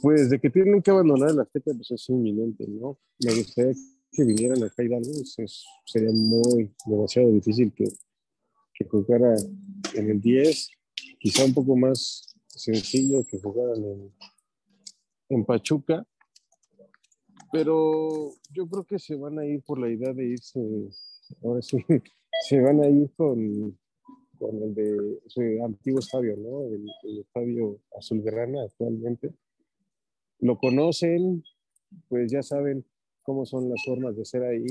Pues 0.00 0.30
de 0.30 0.40
que 0.40 0.48
tienen 0.48 0.80
que 0.80 0.90
abandonar 0.90 1.30
el 1.30 1.40
Azteca, 1.40 1.72
pues 1.74 1.90
es 1.90 2.08
inminente, 2.08 2.66
¿no? 2.66 2.98
Me 3.22 3.34
gustaría 3.34 3.74
que 4.12 4.24
vinieran 4.24 4.62
acá 4.64 4.82
y 4.82 4.88
pues 4.88 5.64
sería 5.84 6.10
muy, 6.12 6.74
demasiado 6.86 7.30
difícil 7.30 7.72
que, 7.74 7.84
que 8.72 8.88
jugara 8.88 9.36
en 9.94 10.10
el 10.10 10.20
10, 10.22 10.70
quizá 11.18 11.44
un 11.44 11.54
poco 11.54 11.76
más 11.76 12.34
sencillo 12.46 13.24
que 13.26 13.38
jugaran 13.40 13.84
en, 13.84 14.12
en 15.28 15.44
Pachuca, 15.44 16.06
pero 17.52 18.32
yo 18.52 18.68
creo 18.68 18.84
que 18.84 18.98
se 18.98 19.14
van 19.16 19.38
a 19.38 19.46
ir 19.46 19.62
por 19.62 19.78
la 19.78 19.88
idea 19.88 20.12
de 20.12 20.26
irse, 20.26 20.60
ahora 21.42 21.62
sí, 21.62 21.78
se 22.48 22.60
van 22.60 22.82
a 22.82 22.88
ir 22.88 23.10
con, 23.16 23.78
con 24.38 24.62
el 24.62 24.74
de 24.74 25.20
su 25.26 25.40
antiguo 25.64 26.00
estadio, 26.00 26.36
¿no? 26.36 26.64
El, 26.64 27.20
estadio 27.20 27.80
Azulgrana 27.98 28.62
actualmente. 28.62 29.32
Lo 30.40 30.58
conocen, 30.58 31.42
pues 32.08 32.30
ya 32.30 32.42
saben 32.42 32.84
cómo 33.22 33.46
son 33.46 33.68
las 33.68 33.82
formas 33.84 34.16
de 34.16 34.24
ser 34.24 34.42
ahí 34.42 34.66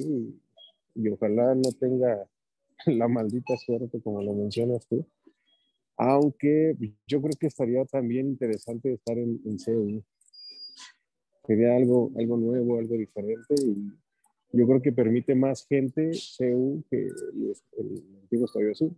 y, 0.96 1.10
ojalá 1.10 1.56
no 1.56 1.72
tenga 1.78 2.30
la 2.86 3.08
maldita 3.08 3.58
suerte 3.58 4.02
como 4.02 4.22
lo 4.22 4.34
mencionas 4.34 4.86
tú. 4.88 5.06
Aunque 5.98 6.76
yo 7.08 7.22
creo 7.22 7.34
que 7.40 7.48
estaría 7.48 7.86
también 7.86 8.28
interesante 8.28 8.94
estar 8.94 9.18
en, 9.18 9.40
en 9.46 10.04
Sería 11.48 11.76
algo, 11.76 12.12
algo 12.18 12.38
nuevo, 12.38 12.80
algo 12.80 12.96
diferente 12.96 13.56
y 13.58 13.92
yo 14.52 14.66
creo 14.68 14.82
que 14.82 14.92
permite 14.92 15.36
más 15.36 15.66
gente 15.68 16.12
CEU 16.14 16.84
que 16.90 17.08
el, 17.08 17.54
el 17.78 18.20
antiguo 18.22 18.46
Estadio 18.46 18.72
Azul. 18.72 18.98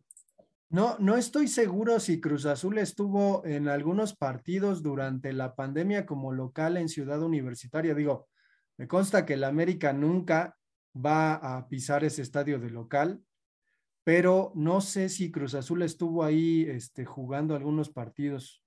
No, 0.69 0.97
no 0.99 1.15
estoy 1.15 1.47
seguro 1.47 1.99
si 1.99 2.19
Cruz 2.19 2.45
Azul 2.45 2.77
estuvo 2.77 3.45
en 3.45 3.69
algunos 3.69 4.15
partidos 4.15 4.83
durante 4.83 5.31
la 5.31 5.55
pandemia 5.55 6.05
como 6.05 6.33
local 6.33 6.75
en 6.75 6.89
Ciudad 6.89 7.21
Universitaria. 7.23 7.95
Digo, 7.95 8.27
me 8.77 8.87
consta 8.87 9.25
que 9.25 9.35
el 9.35 9.45
América 9.45 9.93
nunca 9.93 10.57
va 10.93 11.35
a 11.35 11.69
pisar 11.69 12.03
ese 12.03 12.21
estadio 12.21 12.59
de 12.59 12.69
local, 12.69 13.23
pero 14.07 14.53
no 14.55 14.79
sé 14.79 15.09
si 15.09 15.31
Cruz 15.31 15.53
Azul 15.53 15.81
estuvo 15.81 16.23
ahí 16.23 16.65
este, 16.69 17.03
jugando 17.03 17.57
algunos 17.57 17.89
partidos. 17.89 18.63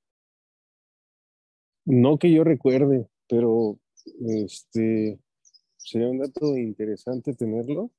No 1.87 2.19
que 2.19 2.31
yo 2.31 2.45
recuerde, 2.45 3.09
pero 3.27 3.79
este 4.21 5.19
sería 5.79 6.09
un 6.09 6.19
dato 6.19 6.59
interesante 6.59 7.33
tenerlo. 7.33 7.91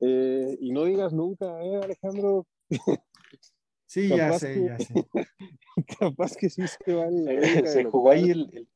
Eh, 0.00 0.58
y 0.60 0.72
no 0.72 0.86
digas 0.86 1.12
nunca, 1.12 1.62
¿eh, 1.62 1.76
Alejandro? 1.76 2.48
Sí, 3.86 4.08
ya 4.08 4.38
sé, 4.38 4.66
ya 4.66 4.76
sé. 4.76 4.92
Capaz 6.00 6.36
que 6.36 6.50
sí 6.50 6.62
se 6.66 6.94
va 6.94 7.08
Se 7.64 7.84
jugó 7.84 8.10
ahí 8.10 8.30
el, 8.30 8.68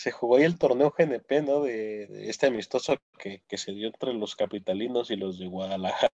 se 0.00 0.12
jugó 0.12 0.36
ahí 0.36 0.44
el 0.44 0.58
torneo 0.58 0.94
GNP, 0.96 1.42
¿no? 1.42 1.62
De, 1.62 2.08
este 2.30 2.46
amistoso 2.46 2.96
que, 3.18 3.42
se 3.58 3.72
dio 3.72 3.88
entre 3.88 4.14
los 4.14 4.34
capitalinos 4.34 5.10
y 5.10 5.16
los 5.16 5.38
de 5.38 5.46
Guadalajara. 5.46 6.10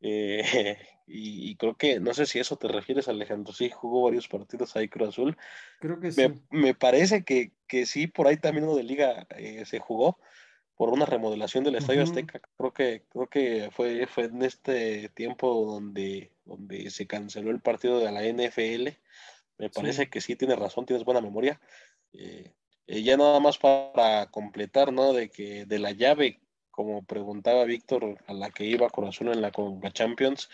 Eh, 0.00 0.78
y, 1.08 1.56
creo 1.56 1.76
que, 1.76 1.98
no 1.98 2.14
sé 2.14 2.26
si 2.26 2.38
eso 2.38 2.56
te 2.56 2.68
refieres, 2.68 3.08
Alejandro, 3.08 3.52
sí, 3.52 3.70
jugó 3.70 4.04
varios 4.04 4.28
partidos 4.28 4.76
ahí 4.76 4.88
Cruz 4.88 5.08
Azul. 5.08 5.36
Creo 5.80 5.98
que 5.98 6.12
sí. 6.12 6.22
Me, 6.50 6.74
parece 6.74 7.24
que, 7.24 7.50
que, 7.66 7.86
sí, 7.86 8.06
por 8.06 8.28
ahí 8.28 8.36
también 8.36 8.66
uno 8.66 8.76
de 8.76 8.84
liga 8.84 9.26
eh, 9.30 9.64
se 9.64 9.80
jugó 9.80 10.20
por 10.76 10.90
una 10.90 11.06
remodelación 11.06 11.64
del 11.64 11.74
Estadio 11.74 12.04
Azteca. 12.04 12.40
Creo 12.56 12.72
que, 12.72 13.02
creo 13.08 13.26
que 13.26 13.70
fue, 13.72 14.06
fue 14.06 14.26
en 14.26 14.42
este 14.42 15.08
tiempo 15.08 15.66
donde, 15.66 16.30
donde 16.44 16.88
se 16.90 17.08
canceló 17.08 17.50
el 17.50 17.60
partido 17.60 17.98
de 17.98 18.12
la 18.12 18.22
NFL. 18.22 18.96
Me 19.58 19.70
parece 19.70 20.08
que 20.08 20.20
sí 20.20 20.36
tienes 20.36 20.56
razón, 20.56 20.86
tienes 20.86 21.04
buena 21.04 21.20
memoria. 21.20 21.60
Eh, 22.12 22.52
eh, 22.86 23.02
ya 23.02 23.16
nada 23.16 23.40
más 23.40 23.58
para 23.58 24.30
completar, 24.30 24.92
¿no? 24.92 25.12
De 25.12 25.30
que 25.30 25.64
de 25.66 25.78
la 25.78 25.92
llave, 25.92 26.40
como 26.70 27.04
preguntaba 27.04 27.64
Víctor, 27.64 28.18
a 28.26 28.32
la 28.32 28.50
que 28.50 28.64
iba 28.64 28.90
Corazón 28.90 29.28
en 29.28 29.42
la 29.42 29.52
Conga 29.52 29.92
Champions, 29.92 30.48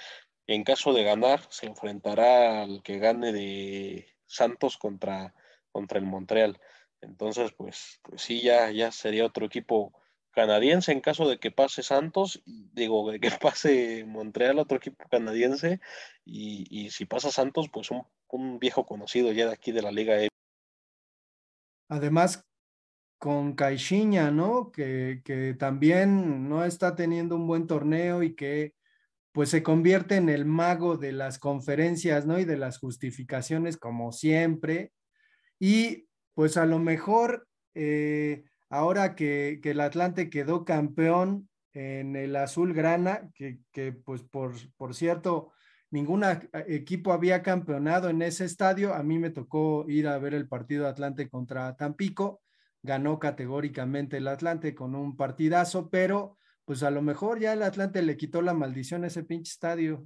en 0.46 0.64
caso 0.64 0.92
de 0.92 1.04
ganar, 1.04 1.40
se 1.50 1.66
enfrentará 1.66 2.62
al 2.62 2.82
que 2.82 2.98
gane 2.98 3.32
de 3.32 4.06
Santos 4.26 4.76
contra, 4.76 5.34
contra 5.72 5.98
el 5.98 6.06
Montreal. 6.06 6.60
Entonces, 7.00 7.52
pues, 7.52 8.00
pues 8.02 8.22
sí, 8.22 8.42
ya, 8.42 8.70
ya 8.70 8.90
sería 8.92 9.26
otro 9.26 9.46
equipo 9.46 9.92
canadiense 10.34 10.92
en 10.92 11.00
caso 11.00 11.28
de 11.28 11.38
que 11.38 11.50
pase 11.50 11.82
Santos, 11.82 12.42
digo, 12.44 13.10
de 13.10 13.20
que 13.20 13.30
pase 13.40 14.04
Montreal, 14.04 14.58
otro 14.58 14.78
equipo 14.78 15.08
canadiense, 15.08 15.80
y, 16.24 16.90
si 16.90 17.06
pasa 17.06 17.30
Santos, 17.30 17.68
pues 17.72 17.90
un, 17.90 18.58
viejo 18.58 18.84
conocido 18.84 19.32
ya 19.32 19.46
de 19.46 19.52
aquí 19.52 19.70
de 19.72 19.82
la 19.82 19.92
Liga. 19.92 20.16
Además, 21.88 22.44
con 23.18 23.54
Caixinha, 23.54 24.30
¿no? 24.30 24.70
Que, 24.70 25.22
que 25.24 25.54
también 25.54 26.48
no 26.48 26.64
está 26.64 26.94
teniendo 26.94 27.36
un 27.36 27.46
buen 27.46 27.66
torneo 27.66 28.22
y 28.22 28.34
que 28.34 28.74
pues 29.32 29.48
se 29.50 29.62
convierte 29.64 30.16
en 30.16 30.28
el 30.28 30.44
mago 30.44 30.96
de 30.96 31.12
las 31.12 31.38
conferencias, 31.38 32.24
¿no? 32.24 32.38
Y 32.38 32.44
de 32.44 32.56
las 32.56 32.78
justificaciones, 32.78 33.76
como 33.76 34.12
siempre. 34.12 34.92
Y 35.58 36.06
pues 36.34 36.56
a 36.56 36.66
lo 36.66 36.78
mejor 36.78 37.48
eh, 37.74 38.44
ahora 38.70 39.14
que, 39.14 39.60
el 39.62 39.80
Atlante 39.80 40.30
quedó 40.30 40.64
campeón 40.64 41.48
en 41.72 42.16
el 42.16 42.36
azul 42.36 42.72
grana, 42.72 43.28
que, 43.34 43.92
pues 44.04 44.22
por, 44.22 44.54
por 44.76 44.94
cierto, 44.94 45.52
ningún 45.94 46.24
equipo 46.66 47.12
había 47.12 47.40
campeonado 47.42 48.10
en 48.10 48.20
ese 48.20 48.44
estadio, 48.44 48.94
a 48.94 49.04
mí 49.04 49.18
me 49.20 49.30
tocó 49.30 49.86
ir 49.88 50.08
a 50.08 50.18
ver 50.18 50.34
el 50.34 50.48
partido 50.48 50.88
Atlante 50.88 51.30
contra 51.30 51.76
Tampico, 51.76 52.42
ganó 52.82 53.20
categóricamente 53.20 54.16
el 54.16 54.26
Atlante 54.26 54.74
con 54.74 54.96
un 54.96 55.16
partidazo, 55.16 55.88
pero 55.90 56.36
pues 56.64 56.82
a 56.82 56.90
lo 56.90 57.00
mejor 57.00 57.38
ya 57.38 57.52
el 57.52 57.62
Atlante 57.62 58.02
le 58.02 58.16
quitó 58.16 58.42
la 58.42 58.54
maldición 58.54 59.04
a 59.04 59.06
ese 59.06 59.22
pinche 59.22 59.52
estadio. 59.52 60.04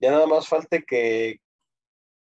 Ya 0.00 0.10
nada 0.10 0.26
más 0.26 0.48
falta 0.48 0.80
que, 0.80 1.40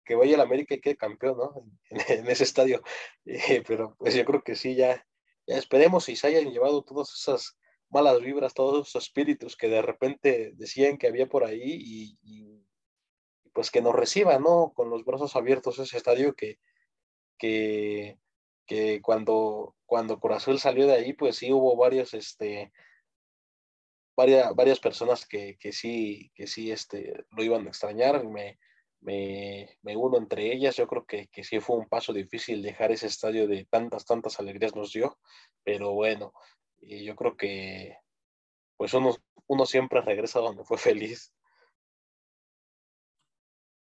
que 0.04 0.16
vaya 0.16 0.34
al 0.34 0.40
América 0.40 0.74
y 0.74 0.80
quede 0.80 0.96
campeón, 0.96 1.38
¿no? 1.38 1.64
En, 1.90 2.26
ese 2.26 2.44
estadio. 2.44 2.82
Eh, 3.24 3.62
pero 3.64 3.94
pues 3.96 4.14
yo 4.16 4.24
creo 4.24 4.42
que 4.42 4.56
sí, 4.56 4.74
ya, 4.74 5.06
ya 5.46 5.56
esperemos 5.56 6.04
si 6.04 6.16
se 6.16 6.26
hayan 6.26 6.50
llevado 6.50 6.82
todas 6.82 7.14
esas 7.14 7.56
malas 7.92 8.20
vibras, 8.20 8.54
todos 8.54 8.88
esos 8.88 9.04
espíritus 9.04 9.56
que 9.56 9.68
de 9.68 9.82
repente 9.82 10.52
decían 10.54 10.98
que 10.98 11.06
había 11.06 11.28
por 11.28 11.44
ahí 11.44 11.60
y, 12.22 12.64
pues 13.52 13.70
que 13.70 13.82
nos 13.82 13.94
reciba, 13.94 14.38
¿no? 14.38 14.72
Con 14.74 14.88
los 14.88 15.04
brazos 15.04 15.36
abiertos 15.36 15.78
ese 15.78 15.98
estadio 15.98 16.34
que, 16.34 16.58
que, 17.38 18.18
que 18.66 19.02
cuando, 19.02 19.76
cuando 19.84 20.18
Corazón 20.18 20.58
salió 20.58 20.86
de 20.86 20.94
ahí, 20.94 21.12
pues 21.12 21.36
sí 21.36 21.52
hubo 21.52 21.76
varios, 21.76 22.14
este, 22.14 22.72
varias, 24.16 24.54
varias 24.54 24.80
personas 24.80 25.26
que, 25.26 25.58
que 25.58 25.72
sí, 25.72 26.32
que 26.34 26.46
sí, 26.46 26.72
este, 26.72 27.26
lo 27.30 27.44
iban 27.44 27.66
a 27.66 27.68
extrañar. 27.68 28.24
Me, 28.24 28.58
me, 29.02 29.96
uno 29.96 30.16
entre 30.16 30.52
ellas. 30.52 30.76
Yo 30.76 30.86
creo 30.86 31.04
que, 31.04 31.28
que 31.28 31.44
sí 31.44 31.60
fue 31.60 31.76
un 31.76 31.88
paso 31.88 32.12
difícil 32.12 32.62
dejar 32.62 32.92
ese 32.92 33.06
estadio 33.06 33.46
de 33.46 33.66
tantas, 33.66 34.04
tantas 34.04 34.38
alegrías 34.40 34.74
nos 34.74 34.92
dio, 34.92 35.18
pero 35.64 35.92
bueno, 35.92 36.32
y 36.82 37.04
yo 37.04 37.16
creo 37.16 37.36
que 37.36 37.96
pues 38.76 38.92
uno, 38.94 39.14
uno 39.46 39.64
siempre 39.64 40.00
regresa 40.00 40.40
donde 40.40 40.64
fue 40.64 40.76
feliz. 40.76 41.32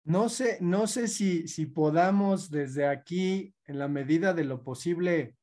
No 0.04 0.28
sé, 0.28 0.58
no 0.61 0.87
sé 0.87 1.06
si, 1.06 1.46
si 1.48 1.66
podamos 1.66 2.50
desde 2.50 2.87
aquí, 2.87 3.54
en 3.64 3.78
la 3.78 3.88
medida 3.88 4.32
de 4.32 4.44
lo 4.44 4.64
posible, 4.64 5.37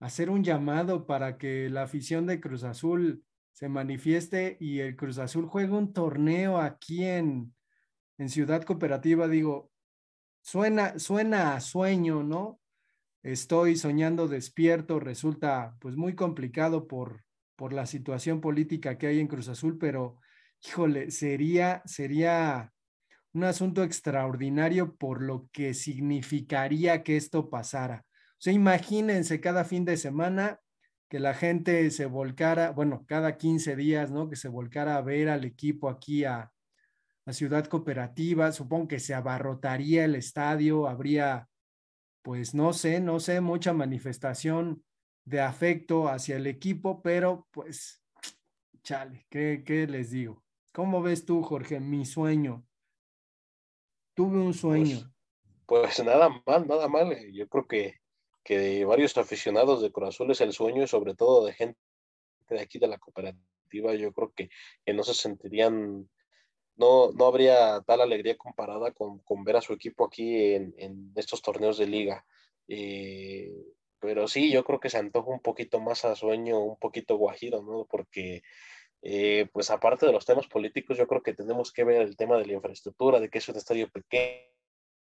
hacer 0.00 0.30
un 0.30 0.44
llamado 0.44 1.06
para 1.06 1.38
que 1.38 1.68
la 1.68 1.82
afición 1.82 2.26
de 2.26 2.40
Cruz 2.40 2.62
Azul 2.64 3.24
se 3.52 3.68
manifieste 3.68 4.56
y 4.60 4.80
el 4.80 4.96
Cruz 4.96 5.18
Azul 5.18 5.46
juegue 5.46 5.72
un 5.72 5.92
torneo 5.92 6.58
aquí 6.58 7.04
en, 7.04 7.54
en 8.18 8.28
Ciudad 8.28 8.62
Cooperativa, 8.62 9.28
digo, 9.28 9.70
suena, 10.42 10.98
suena 10.98 11.54
a 11.54 11.60
sueño, 11.60 12.22
¿no? 12.22 12.60
Estoy 13.22 13.76
soñando 13.76 14.28
despierto, 14.28 14.98
resulta 14.98 15.76
pues 15.80 15.96
muy 15.96 16.14
complicado 16.14 16.86
por, 16.86 17.24
por 17.56 17.72
la 17.72 17.86
situación 17.86 18.40
política 18.40 18.98
que 18.98 19.06
hay 19.06 19.20
en 19.20 19.28
Cruz 19.28 19.48
Azul, 19.48 19.78
pero 19.78 20.18
híjole, 20.64 21.10
sería, 21.10 21.82
sería 21.84 22.72
un 23.32 23.44
asunto 23.44 23.82
extraordinario 23.82 24.96
por 24.96 25.22
lo 25.22 25.48
que 25.52 25.74
significaría 25.74 27.02
que 27.02 27.16
esto 27.16 27.48
pasara. 27.48 28.04
O 28.06 28.40
sea, 28.40 28.52
imagínense 28.52 29.40
cada 29.40 29.64
fin 29.64 29.84
de 29.84 29.96
semana 29.96 30.58
que 31.08 31.20
la 31.20 31.34
gente 31.34 31.90
se 31.90 32.06
volcara, 32.06 32.70
bueno, 32.70 33.04
cada 33.06 33.36
15 33.36 33.76
días, 33.76 34.10
¿no? 34.10 34.28
Que 34.28 34.36
se 34.36 34.48
volcara 34.48 34.96
a 34.96 35.02
ver 35.02 35.28
al 35.28 35.44
equipo 35.44 35.88
aquí 35.88 36.24
a, 36.24 36.50
la 37.24 37.32
ciudad 37.32 37.66
cooperativa, 37.66 38.50
supongo 38.52 38.88
que 38.88 38.98
se 38.98 39.14
abarrotaría 39.14 40.04
el 40.04 40.16
estadio, 40.16 40.88
habría, 40.88 41.48
pues 42.22 42.54
no 42.54 42.72
sé, 42.72 43.00
no 43.00 43.20
sé, 43.20 43.40
mucha 43.40 43.72
manifestación 43.72 44.84
de 45.24 45.40
afecto 45.40 46.08
hacia 46.08 46.36
el 46.36 46.46
equipo, 46.46 47.02
pero 47.02 47.46
pues, 47.50 48.02
chale, 48.82 49.26
¿qué, 49.28 49.62
qué 49.64 49.86
les 49.86 50.10
digo? 50.10 50.42
¿Cómo 50.72 51.02
ves 51.02 51.26
tú, 51.26 51.42
Jorge, 51.42 51.80
mi 51.80 52.06
sueño? 52.06 52.66
Tuve 54.14 54.38
un 54.38 54.54
sueño. 54.54 55.12
Pues, 55.66 55.96
pues 55.96 56.04
nada 56.04 56.42
mal, 56.46 56.66
nada 56.66 56.88
mal. 56.88 57.16
Yo 57.32 57.48
creo 57.48 57.66
que, 57.66 58.00
que 58.42 58.58
de 58.58 58.84
varios 58.84 59.16
aficionados 59.16 59.82
de 59.82 59.92
Corazón 59.92 60.30
es 60.30 60.40
el 60.40 60.52
sueño 60.52 60.82
y 60.82 60.88
sobre 60.88 61.14
todo 61.14 61.44
de 61.44 61.52
gente 61.52 61.78
de 62.48 62.60
aquí 62.60 62.78
de 62.78 62.88
la 62.88 62.98
cooperativa, 62.98 63.94
yo 63.94 64.12
creo 64.12 64.32
que, 64.32 64.50
que 64.84 64.94
no 64.94 65.02
se 65.02 65.14
sentirían 65.14 66.08
no, 66.76 67.12
no 67.12 67.26
habría 67.26 67.80
tal 67.82 68.00
alegría 68.00 68.36
comparada 68.36 68.92
con, 68.92 69.20
ver 69.44 69.56
a 69.56 69.60
su 69.60 69.72
equipo 69.72 70.06
aquí 70.06 70.54
en, 70.54 71.12
estos 71.16 71.42
torneos 71.42 71.78
de 71.78 71.86
liga. 71.86 72.24
Eh, 72.68 73.52
pero 74.00 74.26
sí, 74.26 74.50
yo 74.50 74.64
creo 74.64 74.80
que 74.80 74.90
se 74.90 74.98
antoja 74.98 75.30
un 75.30 75.40
poquito 75.40 75.80
más 75.80 76.04
a 76.04 76.16
sueño, 76.16 76.58
un 76.60 76.78
poquito 76.78 77.16
guajiro, 77.16 77.62
¿no? 77.62 77.86
Porque, 77.88 78.42
eh, 79.02 79.48
pues 79.52 79.70
aparte 79.70 80.06
de 80.06 80.12
los 80.12 80.26
temas 80.26 80.46
políticos, 80.48 80.98
yo 80.98 81.06
creo 81.06 81.22
que 81.22 81.34
tenemos 81.34 81.72
que 81.72 81.84
ver 81.84 82.02
el 82.02 82.16
tema 82.16 82.38
de 82.38 82.46
la 82.46 82.54
infraestructura, 82.54 83.20
de 83.20 83.28
que 83.28 83.38
es 83.38 83.48
un 83.48 83.56
estadio 83.56 83.88
pequeño, 83.90 84.52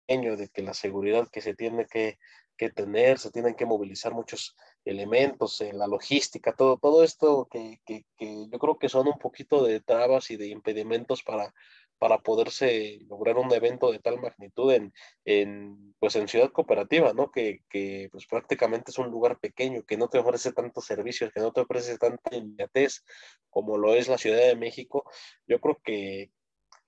de 0.08 0.50
que 0.50 0.62
la 0.62 0.74
seguridad 0.74 1.30
que 1.32 1.42
se 1.42 1.56
tiene 1.56 1.86
que, 1.86 2.18
que 2.58 2.70
tener, 2.70 3.18
se 3.18 3.32
tienen 3.32 3.56
que 3.56 3.66
movilizar 3.66 4.14
muchos 4.14 4.56
elementos, 4.84 5.62
en 5.62 5.78
la 5.78 5.88
logística, 5.88 6.54
todo, 6.54 6.78
todo 6.78 7.04
esto 7.04 7.48
que, 7.50 7.80
que, 7.86 8.06
que, 8.18 8.48
yo 8.52 8.60
creo 8.60 8.78
que 8.78 8.90
son 8.90 9.08
un 9.08 9.18
poquito 9.18 9.64
de 9.64 9.80
trabas 9.80 10.32
y 10.32 10.38
de 10.38 10.48
impedimentos 10.48 11.24
para, 11.24 11.54
para 11.98 12.18
poderse 12.18 13.00
lograr 13.08 13.38
un 13.38 13.54
evento 13.54 13.92
de 13.92 14.00
tal 14.00 14.20
magnitud 14.20 14.74
en, 14.74 14.92
en 15.24 15.94
pues 16.00 16.16
en 16.16 16.28
Ciudad 16.28 16.52
Cooperativa, 16.52 17.14
¿no? 17.14 17.32
Que, 17.32 17.62
que, 17.70 18.10
pues 18.12 18.26
prácticamente 18.26 18.92
es 18.92 18.98
un 18.98 19.10
lugar 19.12 19.40
pequeño, 19.40 19.84
que 19.84 19.98
no 19.98 20.08
te 20.10 20.18
ofrece 20.18 20.52
tantos 20.52 20.86
servicios, 20.86 21.32
que 21.32 21.40
no 21.40 21.54
te 21.54 21.62
ofrece 21.62 21.98
tanta 21.98 22.36
inmediatez 22.36 23.04
como 23.50 23.78
lo 23.78 23.94
es 23.94 24.08
la 24.08 24.18
Ciudad 24.18 24.40
de 24.40 24.56
México. 24.56 25.04
Yo 25.48 25.60
creo 25.62 25.80
que, 25.84 26.32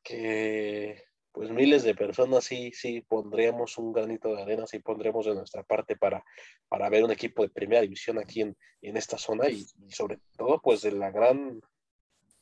que 0.04 1.13
pues 1.34 1.50
miles 1.50 1.84
de 1.84 1.96
personas 1.96 2.46
sí, 2.46 2.72
sí 2.74 3.02
pondríamos 3.02 3.78
un 3.78 3.92
granito 3.92 4.34
de 4.34 4.44
arena, 4.44 4.68
sí 4.68 4.80
pondríamos 4.80 5.26
de 5.26 5.34
nuestra 5.34 5.64
parte 5.64 5.98
para, 5.98 6.24
para 6.70 6.90
ver 6.90 7.04
un 7.04 7.12
equipo 7.12 7.42
de 7.42 7.50
primera 7.50 7.82
división 7.82 8.20
aquí 8.20 8.42
en, 8.42 8.56
en 8.82 8.96
esta 8.96 9.18
zona 9.18 9.50
y, 9.50 9.66
y 9.86 9.92
sobre 9.92 10.20
todo 10.38 10.62
pues 10.62 10.82
de 10.84 10.92
la 10.92 11.12
gran 11.12 11.60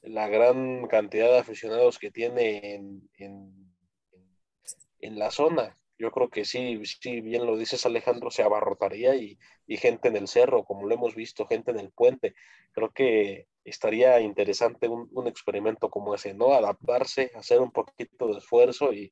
la 0.01 0.27
gran 0.27 0.87
cantidad 0.87 1.27
de 1.27 1.39
aficionados 1.39 1.99
que 1.99 2.11
tiene 2.11 2.73
en, 2.73 3.09
en, 3.17 3.73
en, 4.99 5.19
la 5.19 5.29
zona. 5.29 5.77
Yo 5.97 6.11
creo 6.11 6.29
que 6.29 6.43
sí, 6.43 6.81
sí, 6.83 7.21
bien 7.21 7.45
lo 7.45 7.55
dices 7.55 7.85
Alejandro, 7.85 8.31
se 8.31 8.41
abarrotaría 8.41 9.15
y, 9.15 9.37
y, 9.67 9.77
gente 9.77 10.07
en 10.07 10.15
el 10.15 10.27
cerro, 10.27 10.63
como 10.63 10.87
lo 10.87 10.95
hemos 10.95 11.13
visto, 11.13 11.45
gente 11.45 11.69
en 11.69 11.79
el 11.79 11.91
puente. 11.91 12.33
Creo 12.71 12.91
que 12.91 13.47
estaría 13.63 14.19
interesante 14.21 14.87
un, 14.87 15.09
un 15.11 15.27
experimento 15.27 15.89
como 15.89 16.15
ese, 16.15 16.33
¿no? 16.33 16.53
Adaptarse, 16.53 17.31
hacer 17.35 17.59
un 17.59 17.71
poquito 17.71 18.27
de 18.27 18.37
esfuerzo 18.39 18.93
y, 18.93 19.11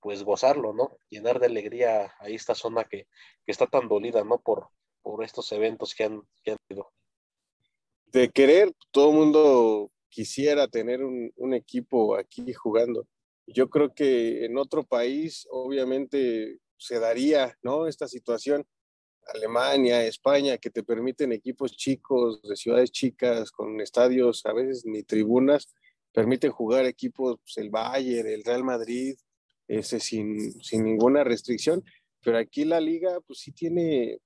pues 0.00 0.22
gozarlo, 0.22 0.74
¿no? 0.74 0.98
Llenar 1.08 1.40
de 1.40 1.46
alegría 1.46 2.12
a 2.18 2.28
esta 2.28 2.54
zona 2.54 2.84
que, 2.84 3.06
que 3.44 3.52
está 3.52 3.66
tan 3.66 3.88
dolida, 3.88 4.22
¿no? 4.22 4.38
Por, 4.38 4.68
por 5.02 5.24
estos 5.24 5.50
eventos 5.52 5.94
que 5.94 6.04
han, 6.04 6.22
que 6.42 6.52
han 6.52 6.58
sido 6.68 6.92
de 8.14 8.30
querer, 8.30 8.72
todo 8.92 9.10
el 9.10 9.16
mundo 9.16 9.90
quisiera 10.08 10.68
tener 10.68 11.02
un, 11.02 11.32
un, 11.34 11.52
equipo 11.52 12.16
aquí 12.16 12.52
jugando. 12.52 13.08
Yo 13.44 13.68
creo 13.68 13.92
que 13.92 14.44
en 14.44 14.56
otro 14.56 14.84
país, 14.84 15.48
obviamente, 15.50 16.58
se 16.76 17.00
daría, 17.00 17.58
¿no? 17.62 17.88
Esta 17.88 18.06
situación, 18.06 18.64
Alemania, 19.32 20.04
España, 20.04 20.58
que 20.58 20.70
te 20.70 20.82
permiten 20.82 21.32
equipos 21.32 21.76
chicos, 21.76 22.42
de 22.42 22.56
ciudades 22.56 22.90
chicas, 22.90 23.50
con 23.50 23.80
estadios, 23.80 24.44
a 24.46 24.52
veces 24.52 24.84
ni 24.84 25.02
tribunas, 25.02 25.72
permiten 26.12 26.50
jugar 26.50 26.86
equipos, 26.86 27.38
pues, 27.40 27.56
el 27.58 27.70
Bayern, 27.70 28.28
el 28.28 28.44
Real 28.44 28.64
Madrid, 28.64 29.16
ese 29.66 30.00
sin, 30.00 30.52
sin 30.62 30.84
ninguna 30.84 31.24
restricción. 31.24 31.84
Pero 32.22 32.38
aquí 32.38 32.64
la 32.64 32.80
liga, 32.80 33.20
pues 33.26 33.40
sí 33.40 33.52
tiene 33.52 34.18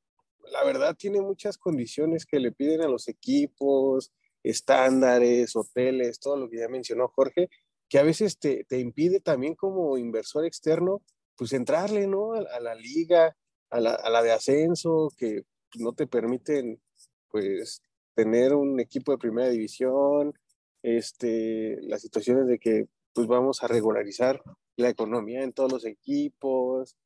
la 0.53 0.65
verdad 0.65 0.97
tiene 0.97 1.21
muchas 1.21 1.59
condiciones 1.59 2.27
que 2.27 2.41
le 2.41 2.53
piden 2.53 2.83
a 2.83 2.89
los 2.89 3.09
equipos, 3.09 4.13
estándares, 4.43 5.55
hoteles, 5.57 6.21
todo 6.21 6.37
lo 6.37 6.49
que 6.49 6.59
ya 6.59 6.69
mencionó 6.69 7.09
Jorge, 7.09 7.49
que 7.89 7.99
a 7.99 8.03
veces 8.03 8.39
te, 8.39 8.65
te 8.65 8.79
impide 8.79 9.21
también 9.21 9.55
como 9.55 9.99
inversor 9.99 10.45
externo, 10.45 11.03
pues 11.37 11.53
entrarle, 11.53 12.07
¿no? 12.07 12.35
A, 12.35 12.41
a 12.41 12.61
la 12.61 12.75
liga, 12.75 13.37
a 13.71 13.81
la, 13.81 13.93
a 13.93 14.11
la, 14.11 14.23
de 14.23 14.33
ascenso, 14.33 15.11
que 15.17 15.45
no 15.77 15.93
te 15.93 16.07
permiten, 16.07 16.81
pues, 17.29 17.83
tener 18.15 18.55
un 18.55 18.81
equipo 18.81 19.13
de 19.13 19.19
primera 19.19 19.49
división, 19.49 20.35
este, 20.83 21.79
las 21.83 22.03
situaciones 22.03 22.47
de 22.47 22.59
que, 22.59 22.89
pues, 23.13 23.27
vamos 23.27 23.63
a 23.63 23.69
regularizar 23.69 24.43
la 24.77 24.89
economía 24.89 25.43
en 25.43 25.53
todos 25.53 25.73
los 25.73 25.85
equipos, 25.85 26.97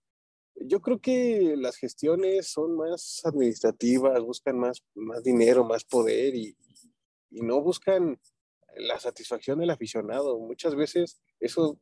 yo 0.56 0.80
creo 0.80 1.00
que 1.00 1.54
las 1.56 1.76
gestiones 1.76 2.48
son 2.48 2.76
más 2.76 3.22
administrativas, 3.24 4.20
buscan 4.20 4.58
más, 4.58 4.82
más 4.94 5.22
dinero, 5.22 5.64
más 5.64 5.84
poder 5.84 6.34
y, 6.34 6.56
y 7.30 7.40
no 7.40 7.60
buscan 7.60 8.20
la 8.76 8.98
satisfacción 8.98 9.58
del 9.58 9.70
aficionado. 9.70 10.38
Muchas 10.38 10.74
veces 10.74 11.20
eso 11.40 11.78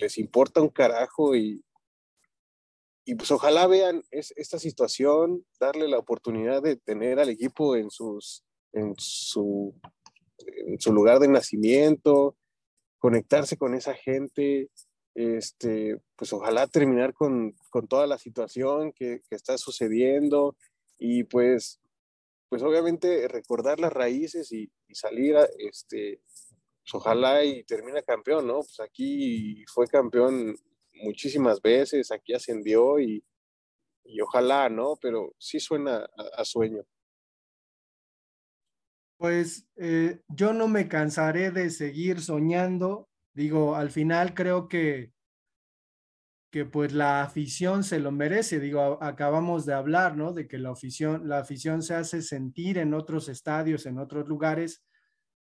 les 0.00 0.18
importa 0.18 0.60
un 0.60 0.68
carajo 0.68 1.36
y, 1.36 1.64
y 3.04 3.14
pues 3.16 3.30
ojalá 3.30 3.66
vean 3.66 4.02
es, 4.10 4.32
esta 4.36 4.58
situación, 4.58 5.44
darle 5.60 5.88
la 5.88 5.98
oportunidad 5.98 6.62
de 6.62 6.76
tener 6.76 7.18
al 7.18 7.28
equipo 7.28 7.76
en, 7.76 7.90
sus, 7.90 8.44
en, 8.72 8.94
su, 8.98 9.74
lugar 10.86 11.18
de 11.18 11.28
nacimiento, 11.28 12.36
conectarse 12.98 13.58
con 13.58 13.74
esa 13.74 13.94
gente, 13.94 14.70
este, 15.14 15.98
pues 16.16 16.32
ojalá 16.32 16.66
terminar 16.66 17.12
con, 17.12 17.54
con 17.70 17.86
toda 17.86 18.06
la 18.06 18.18
situación 18.18 18.92
que, 18.92 19.20
que, 19.28 19.36
está 19.36 19.58
sucediendo 19.58 20.56
y 20.98 21.24
pues, 21.24 21.80
pues 22.48 22.62
obviamente 22.62 23.28
recordar 23.28 23.80
las 23.80 23.92
raíces 23.92 24.50
y, 24.50 24.72
y 24.88 24.94
salir, 24.94 25.36
a, 25.36 25.46
este, 25.58 26.22
pues 26.84 26.94
ojalá 26.94 27.44
y 27.44 27.64
termina 27.64 28.02
campeón, 28.02 28.46
¿no? 28.46 28.60
Pues 28.60 28.80
aquí 28.80 29.64
fue 29.72 29.86
campeón 29.86 30.56
muchísimas 30.94 31.60
veces, 31.60 32.10
aquí 32.10 32.32
ascendió 32.34 32.98
y, 33.00 33.24
y 34.04 34.20
ojalá, 34.20 34.68
¿no? 34.68 34.96
Pero 35.00 35.34
sí 35.38 35.60
suena 35.60 36.06
a, 36.36 36.44
sueño. 36.44 36.82
Pues 39.16 39.66
eh, 39.76 40.20
yo 40.28 40.52
no 40.52 40.68
me 40.68 40.88
cansaré 40.88 41.50
de 41.50 41.70
seguir 41.70 42.20
soñando 42.20 43.08
Digo, 43.34 43.74
al 43.74 43.90
final 43.90 44.32
creo 44.32 44.68
que, 44.68 45.12
que 46.52 46.64
pues 46.64 46.92
la 46.92 47.22
afición 47.22 47.82
se 47.82 47.98
lo 47.98 48.12
merece. 48.12 48.60
Digo, 48.60 49.02
acabamos 49.02 49.66
de 49.66 49.74
hablar, 49.74 50.16
¿no? 50.16 50.32
De 50.32 50.46
que 50.46 50.58
la 50.58 50.70
afición, 50.70 51.28
la 51.28 51.40
afición 51.40 51.82
se 51.82 51.94
hace 51.94 52.22
sentir 52.22 52.78
en 52.78 52.94
otros 52.94 53.28
estadios, 53.28 53.86
en 53.86 53.98
otros 53.98 54.28
lugares, 54.28 54.84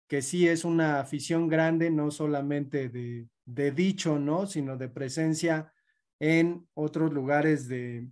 que 0.07 0.21
sí 0.21 0.47
es 0.47 0.63
una 0.63 1.01
afición 1.01 1.49
grande, 1.49 1.91
no 1.91 2.11
solamente 2.11 2.87
de, 2.87 3.27
de 3.53 3.71
dicho, 3.71 4.17
¿no? 4.17 4.45
Sino 4.45 4.77
de 4.77 4.87
presencia 4.87 5.73
en 6.19 6.67
otros 6.73 7.11
lugares 7.11 7.67
de, 7.67 8.07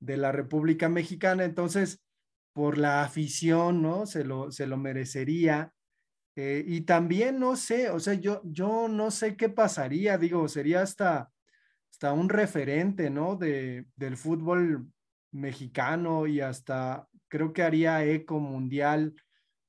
de 0.00 0.16
la 0.16 0.32
República 0.32 0.88
Mexicana. 0.88 1.44
Entonces, 1.44 2.02
por 2.52 2.78
la 2.78 3.02
afición, 3.02 3.82
¿no? 3.82 4.06
Se 4.06 4.24
lo, 4.24 4.50
se 4.50 4.66
lo 4.66 4.76
merecería. 4.76 5.72
Eh, 6.36 6.64
y 6.66 6.82
también 6.82 7.40
no 7.40 7.56
sé, 7.56 7.90
o 7.90 7.98
sea, 7.98 8.14
yo, 8.14 8.40
yo 8.44 8.86
no 8.86 9.10
sé 9.10 9.36
qué 9.36 9.48
pasaría, 9.48 10.18
digo, 10.18 10.46
sería 10.46 10.82
hasta, 10.82 11.32
hasta 11.90 12.12
un 12.12 12.28
referente, 12.28 13.10
¿no? 13.10 13.34
De, 13.34 13.86
del 13.96 14.16
fútbol 14.16 14.86
mexicano 15.32 16.28
y 16.28 16.40
hasta 16.40 17.08
creo 17.26 17.52
que 17.52 17.64
haría 17.64 18.04
eco 18.04 18.38
mundial 18.38 19.14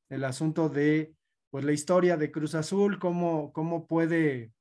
el 0.09 0.23
asunto 0.23 0.69
de, 0.69 1.15
pues, 1.49 1.65
la 1.65 1.71
historia 1.71 2.17
de 2.17 2.31
Cruz 2.31 2.53
Azul, 2.53 2.99
cómo, 2.99 3.51
cómo 3.51 3.87
puede 3.87 4.51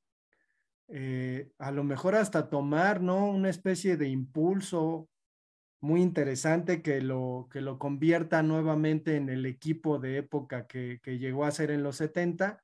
eh, 0.89 1.51
a 1.59 1.71
lo 1.71 1.85
mejor 1.85 2.15
hasta 2.15 2.49
tomar, 2.49 3.03
¿no? 3.03 3.29
Una 3.29 3.51
especie 3.51 3.97
de 3.97 4.09
impulso 4.09 5.09
muy 5.81 6.03
interesante 6.03 6.83
que 6.83 7.01
lo, 7.01 7.49
que 7.53 7.61
lo 7.61 7.79
convierta 7.79 8.43
nuevamente 8.43 9.17
en 9.17 9.29
el 9.29 9.47
equipo 9.47 9.99
de 9.99 10.19
época 10.19 10.67
que, 10.67 11.01
que, 11.03 11.19
llegó 11.19 11.45
a 11.45 11.51
ser 11.53 11.71
en 11.71 11.83
los 11.83 11.97
70 11.97 12.63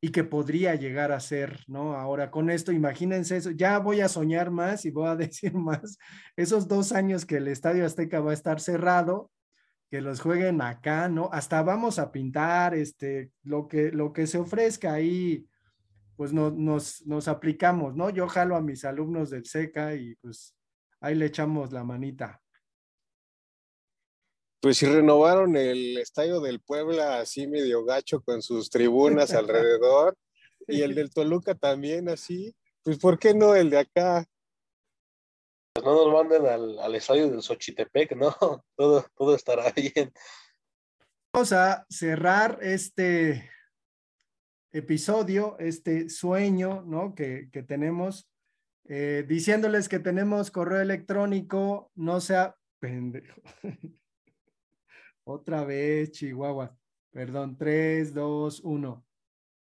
y 0.00 0.10
que 0.10 0.24
podría 0.24 0.74
llegar 0.74 1.12
a 1.12 1.20
ser, 1.20 1.64
¿no? 1.66 1.94
Ahora 1.94 2.30
con 2.30 2.50
esto, 2.50 2.72
imagínense 2.72 3.40
ya 3.56 3.78
voy 3.78 4.00
a 4.00 4.08
soñar 4.08 4.50
más 4.50 4.84
y 4.84 4.90
voy 4.90 5.08
a 5.08 5.16
decir 5.16 5.54
más, 5.54 5.98
esos 6.36 6.68
dos 6.68 6.92
años 6.92 7.24
que 7.24 7.36
el 7.38 7.48
Estadio 7.48 7.86
Azteca 7.86 8.20
va 8.20 8.32
a 8.32 8.34
estar 8.34 8.60
cerrado, 8.60 9.30
que 9.90 10.00
los 10.00 10.20
jueguen 10.20 10.60
acá, 10.60 11.08
¿no? 11.08 11.30
Hasta 11.32 11.62
vamos 11.62 11.98
a 11.98 12.12
pintar, 12.12 12.74
este, 12.74 13.30
lo 13.42 13.68
que, 13.68 13.92
lo 13.92 14.12
que 14.12 14.26
se 14.26 14.38
ofrezca 14.38 14.92
ahí, 14.92 15.46
pues 16.16 16.32
no, 16.32 16.50
nos, 16.50 17.06
nos 17.06 17.28
aplicamos, 17.28 17.94
¿no? 17.94 18.10
Yo 18.10 18.26
jalo 18.28 18.56
a 18.56 18.60
mis 18.60 18.84
alumnos 18.84 19.30
del 19.30 19.44
SECA 19.44 19.94
y 19.94 20.14
pues 20.16 20.54
ahí 21.00 21.14
le 21.14 21.26
echamos 21.26 21.72
la 21.72 21.84
manita. 21.84 22.40
Pues 24.60 24.78
si 24.78 24.86
renovaron 24.86 25.56
el 25.56 25.98
estadio 25.98 26.40
del 26.40 26.60
Puebla 26.60 27.20
así 27.20 27.46
medio 27.46 27.84
gacho 27.84 28.22
con 28.22 28.42
sus 28.42 28.70
tribunas 28.70 29.30
alrededor 29.34 30.16
y 30.66 30.82
el 30.82 30.94
del 30.94 31.12
Toluca 31.12 31.54
también 31.54 32.08
así, 32.08 32.56
pues 32.82 32.98
¿por 32.98 33.18
qué 33.18 33.34
no 33.34 33.54
el 33.54 33.70
de 33.70 33.78
acá? 33.78 34.24
Pues 35.74 35.84
no 35.84 35.94
nos 35.94 36.12
manden 36.12 36.46
al, 36.46 36.78
al 36.78 36.94
estadio 36.94 37.30
del 37.30 37.42
Xochitepec, 37.42 38.16
¿no? 38.16 38.34
Todo, 38.76 39.06
todo 39.14 39.34
estará 39.36 39.70
bien. 39.72 40.12
Vamos 41.32 41.52
a 41.52 41.84
cerrar 41.90 42.58
este 42.62 43.50
episodio, 44.72 45.56
este 45.58 46.08
sueño, 46.08 46.82
¿no? 46.86 47.14
Que, 47.14 47.48
que 47.52 47.62
tenemos 47.62 48.28
eh, 48.88 49.24
diciéndoles 49.26 49.88
que 49.88 49.98
tenemos 49.98 50.52
correo 50.52 50.80
electrónico, 50.80 51.90
no 51.96 52.20
sea 52.20 52.56
pendejo. 52.78 53.40
Otra 55.24 55.64
vez, 55.64 56.12
Chihuahua. 56.12 56.76
Perdón, 57.10 57.56
3, 57.56 58.14
2, 58.14 58.60
1. 58.60 59.04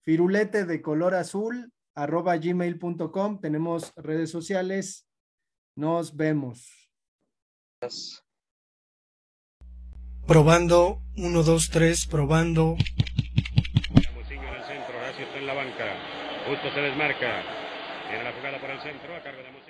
Firulete 0.01 0.65
de 0.65 0.81
color 0.81 1.15
azul, 1.15 1.73
arroba 1.95 2.37
gmail.com. 2.37 3.39
Tenemos 3.39 3.93
redes 3.95 4.29
sociales. 4.29 5.07
Nos 5.75 6.15
vemos. 6.15 6.91
Probando, 10.27 11.01
1, 11.17 11.43
2, 11.43 11.69
3, 11.71 12.07
probando. 12.07 12.75
La 15.45 15.53
banca. 15.53 15.85
Justo 16.47 16.71
se 16.71 16.81
desmarca. 16.81 17.41
Viene 18.09 18.23
la 18.23 18.31
jugada 18.31 18.57
por 18.57 18.69
el 18.69 18.79
centro 18.79 19.15
a 19.15 19.19
cargo 19.19 19.41
de 19.41 19.51
Musillo. 19.51 19.65